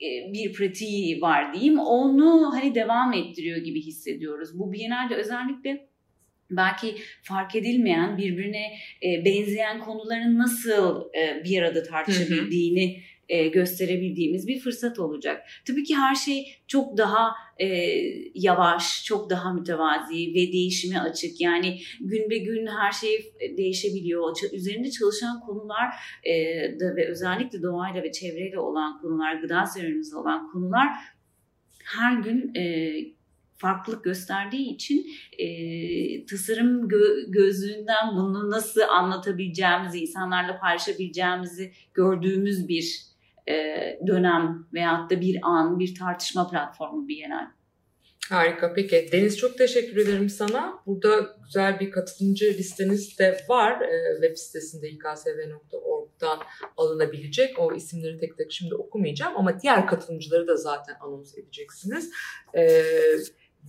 e, 0.03 0.33
bir 0.33 0.53
pratiği 0.53 1.21
var 1.21 1.55
diyeyim. 1.55 1.79
Onu 1.79 2.53
hani 2.53 2.75
devam 2.75 3.13
ettiriyor 3.13 3.59
gibi 3.59 3.81
hissediyoruz. 3.81 4.59
Bu 4.59 4.73
Biennale'de 4.73 5.15
özellikle 5.15 5.89
belki 6.51 6.95
fark 7.23 7.55
edilmeyen, 7.55 8.19
birbirine 8.19 8.73
e, 9.03 9.25
benzeyen 9.25 9.81
konuların 9.81 10.39
nasıl 10.39 11.05
e, 11.15 11.45
bir 11.45 11.63
arada 11.63 11.83
tartışabildiğini 11.83 13.01
e, 13.29 13.49
gösterebildiğimiz 13.49 14.47
bir 14.49 14.61
fırsat 14.61 14.99
olacak. 14.99 15.43
Tabii 15.67 15.85
ki 15.85 15.97
her 15.97 16.14
şey 16.14 16.47
çok 16.67 16.99
daha 16.99 17.35
e, 17.59 17.67
yavaş, 18.35 19.05
çok 19.05 19.31
daha 19.31 19.53
mütevazi 19.53 20.14
ve 20.14 20.53
değişime 20.53 20.99
açık. 20.99 21.41
Yani 21.41 21.81
gün 22.01 22.31
be 22.31 22.38
gün 22.38 22.67
her 22.67 22.93
şey 22.93 23.33
değişebiliyor. 23.57 24.23
Ç- 24.23 24.57
Üzerinde 24.57 24.91
çalışan 24.91 25.41
konular 25.41 25.88
e, 26.25 26.35
da 26.81 26.97
ve 26.97 27.09
özellikle 27.09 27.62
doğayla 27.62 28.03
ve 28.03 28.12
çevreyle 28.12 28.59
olan 28.59 29.01
konular, 29.01 29.35
gıda 29.35 29.67
sektörümüzde 29.67 30.17
olan 30.17 30.53
konular 30.53 30.88
her 31.85 32.12
gün 32.12 32.55
e, 32.55 32.93
farklılık 33.57 34.05
gösterdiği 34.05 34.75
için 34.75 35.07
e, 35.38 35.47
tasarım 36.27 36.88
gö- 36.88 37.31
gözlüğünden 37.31 38.17
bunu 38.17 38.51
nasıl 38.51 38.81
anlatabileceğimizi, 38.81 39.99
insanlarla 39.99 40.59
paylaşabileceğimizi 40.61 41.73
gördüğümüz 41.95 42.69
bir 42.69 42.85
e, 42.85 43.09
dönem 44.07 44.67
veyahut 44.75 45.11
da 45.11 45.21
bir 45.21 45.39
an, 45.43 45.79
bir 45.79 45.95
tartışma 45.95 46.51
platformu 46.51 47.09
Bienal. 47.09 47.59
Harika 48.31 48.73
peki. 48.75 49.09
Deniz 49.13 49.39
çok 49.39 49.59
teşekkür 49.59 49.97
ederim 49.97 50.29
sana. 50.29 50.83
Burada 50.87 51.37
güzel 51.45 51.81
bir 51.81 51.91
katılımcı 51.91 52.45
listeniz 52.45 53.19
de 53.19 53.39
var. 53.49 53.81
Ee, 53.81 54.21
web 54.21 54.37
sitesinde 54.37 54.89
iksv.org'dan 54.89 56.39
alınabilecek. 56.77 57.59
O 57.59 57.75
isimleri 57.75 58.19
tek 58.19 58.39
tek 58.39 58.53
şimdi 58.53 58.75
okumayacağım 58.75 59.37
ama 59.37 59.61
diğer 59.61 59.87
katılımcıları 59.87 60.49
da 60.49 60.57
zaten 60.57 60.97
anons 61.01 61.39
edeceksiniz. 61.39 62.11
Ee, 62.57 62.83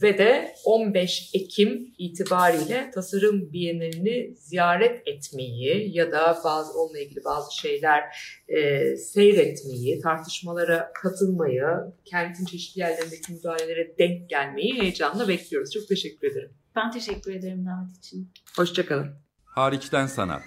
ve 0.01 0.17
de 0.17 0.55
15 0.65 1.31
Ekim 1.33 1.93
itibariyle 1.97 2.91
Tasarım 2.91 3.53
Bienalini 3.53 4.35
ziyaret 4.37 5.07
etmeyi 5.07 5.97
ya 5.97 6.11
da 6.11 6.41
bazı 6.43 6.79
onunla 6.79 6.99
ilgili 6.99 7.23
bazı 7.25 7.55
şeyler 7.55 8.03
e, 8.47 8.95
seyretmeyi, 8.95 9.99
tartışmalara 9.99 10.91
katılmayı, 10.93 11.65
kentin 12.05 12.45
çeşitli 12.45 12.79
yerlerindeki 12.79 13.33
müdahalelere 13.33 13.97
denk 13.97 14.29
gelmeyi 14.29 14.81
heyecanla 14.81 15.27
bekliyoruz. 15.27 15.73
Çok 15.73 15.87
teşekkür 15.87 16.31
ederim. 16.31 16.51
Ben 16.75 16.91
teşekkür 16.91 17.35
ederim 17.35 17.65
davet 17.65 17.97
için. 17.97 18.31
Hoşçakalın. 18.55 19.07
Hariçten 19.45 20.07
sanat. 20.07 20.41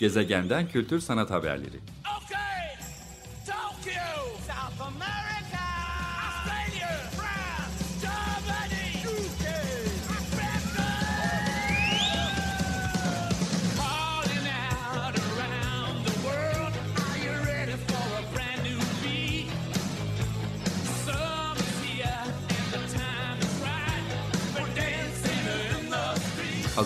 Gezegenden 0.00 0.68
kültür 0.68 1.00
sanat 1.00 1.30
haberleri. 1.30 1.76
Okay, 2.16 2.76
Tokyo, 3.46 4.02
South 4.46 4.80
America, 4.80 5.25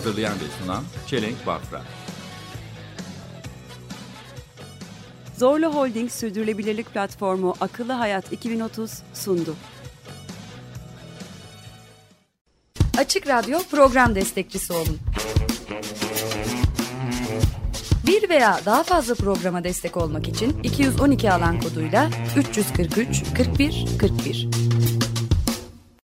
Hazırlayan 0.00 0.34
ve 0.34 0.62
sunan 0.62 0.84
Çelenk 1.06 1.46
Bafra. 1.46 1.82
Zorlu 5.38 5.66
Holding 5.74 6.10
Sürdürülebilirlik 6.10 6.92
Platformu 6.92 7.54
Akıllı 7.60 7.92
Hayat 7.92 8.32
2030 8.32 8.90
sundu. 9.14 9.56
Açık 12.98 13.28
Radyo 13.28 13.58
program 13.70 14.14
destekçisi 14.14 14.72
olun. 14.72 14.98
Bir 18.06 18.28
veya 18.28 18.60
daha 18.66 18.82
fazla 18.82 19.14
programa 19.14 19.64
destek 19.64 19.96
olmak 19.96 20.28
için 20.28 20.62
212 20.62 21.32
alan 21.32 21.60
koduyla 21.60 22.10
343 22.36 23.24
41 23.36 23.86
41 23.98 24.69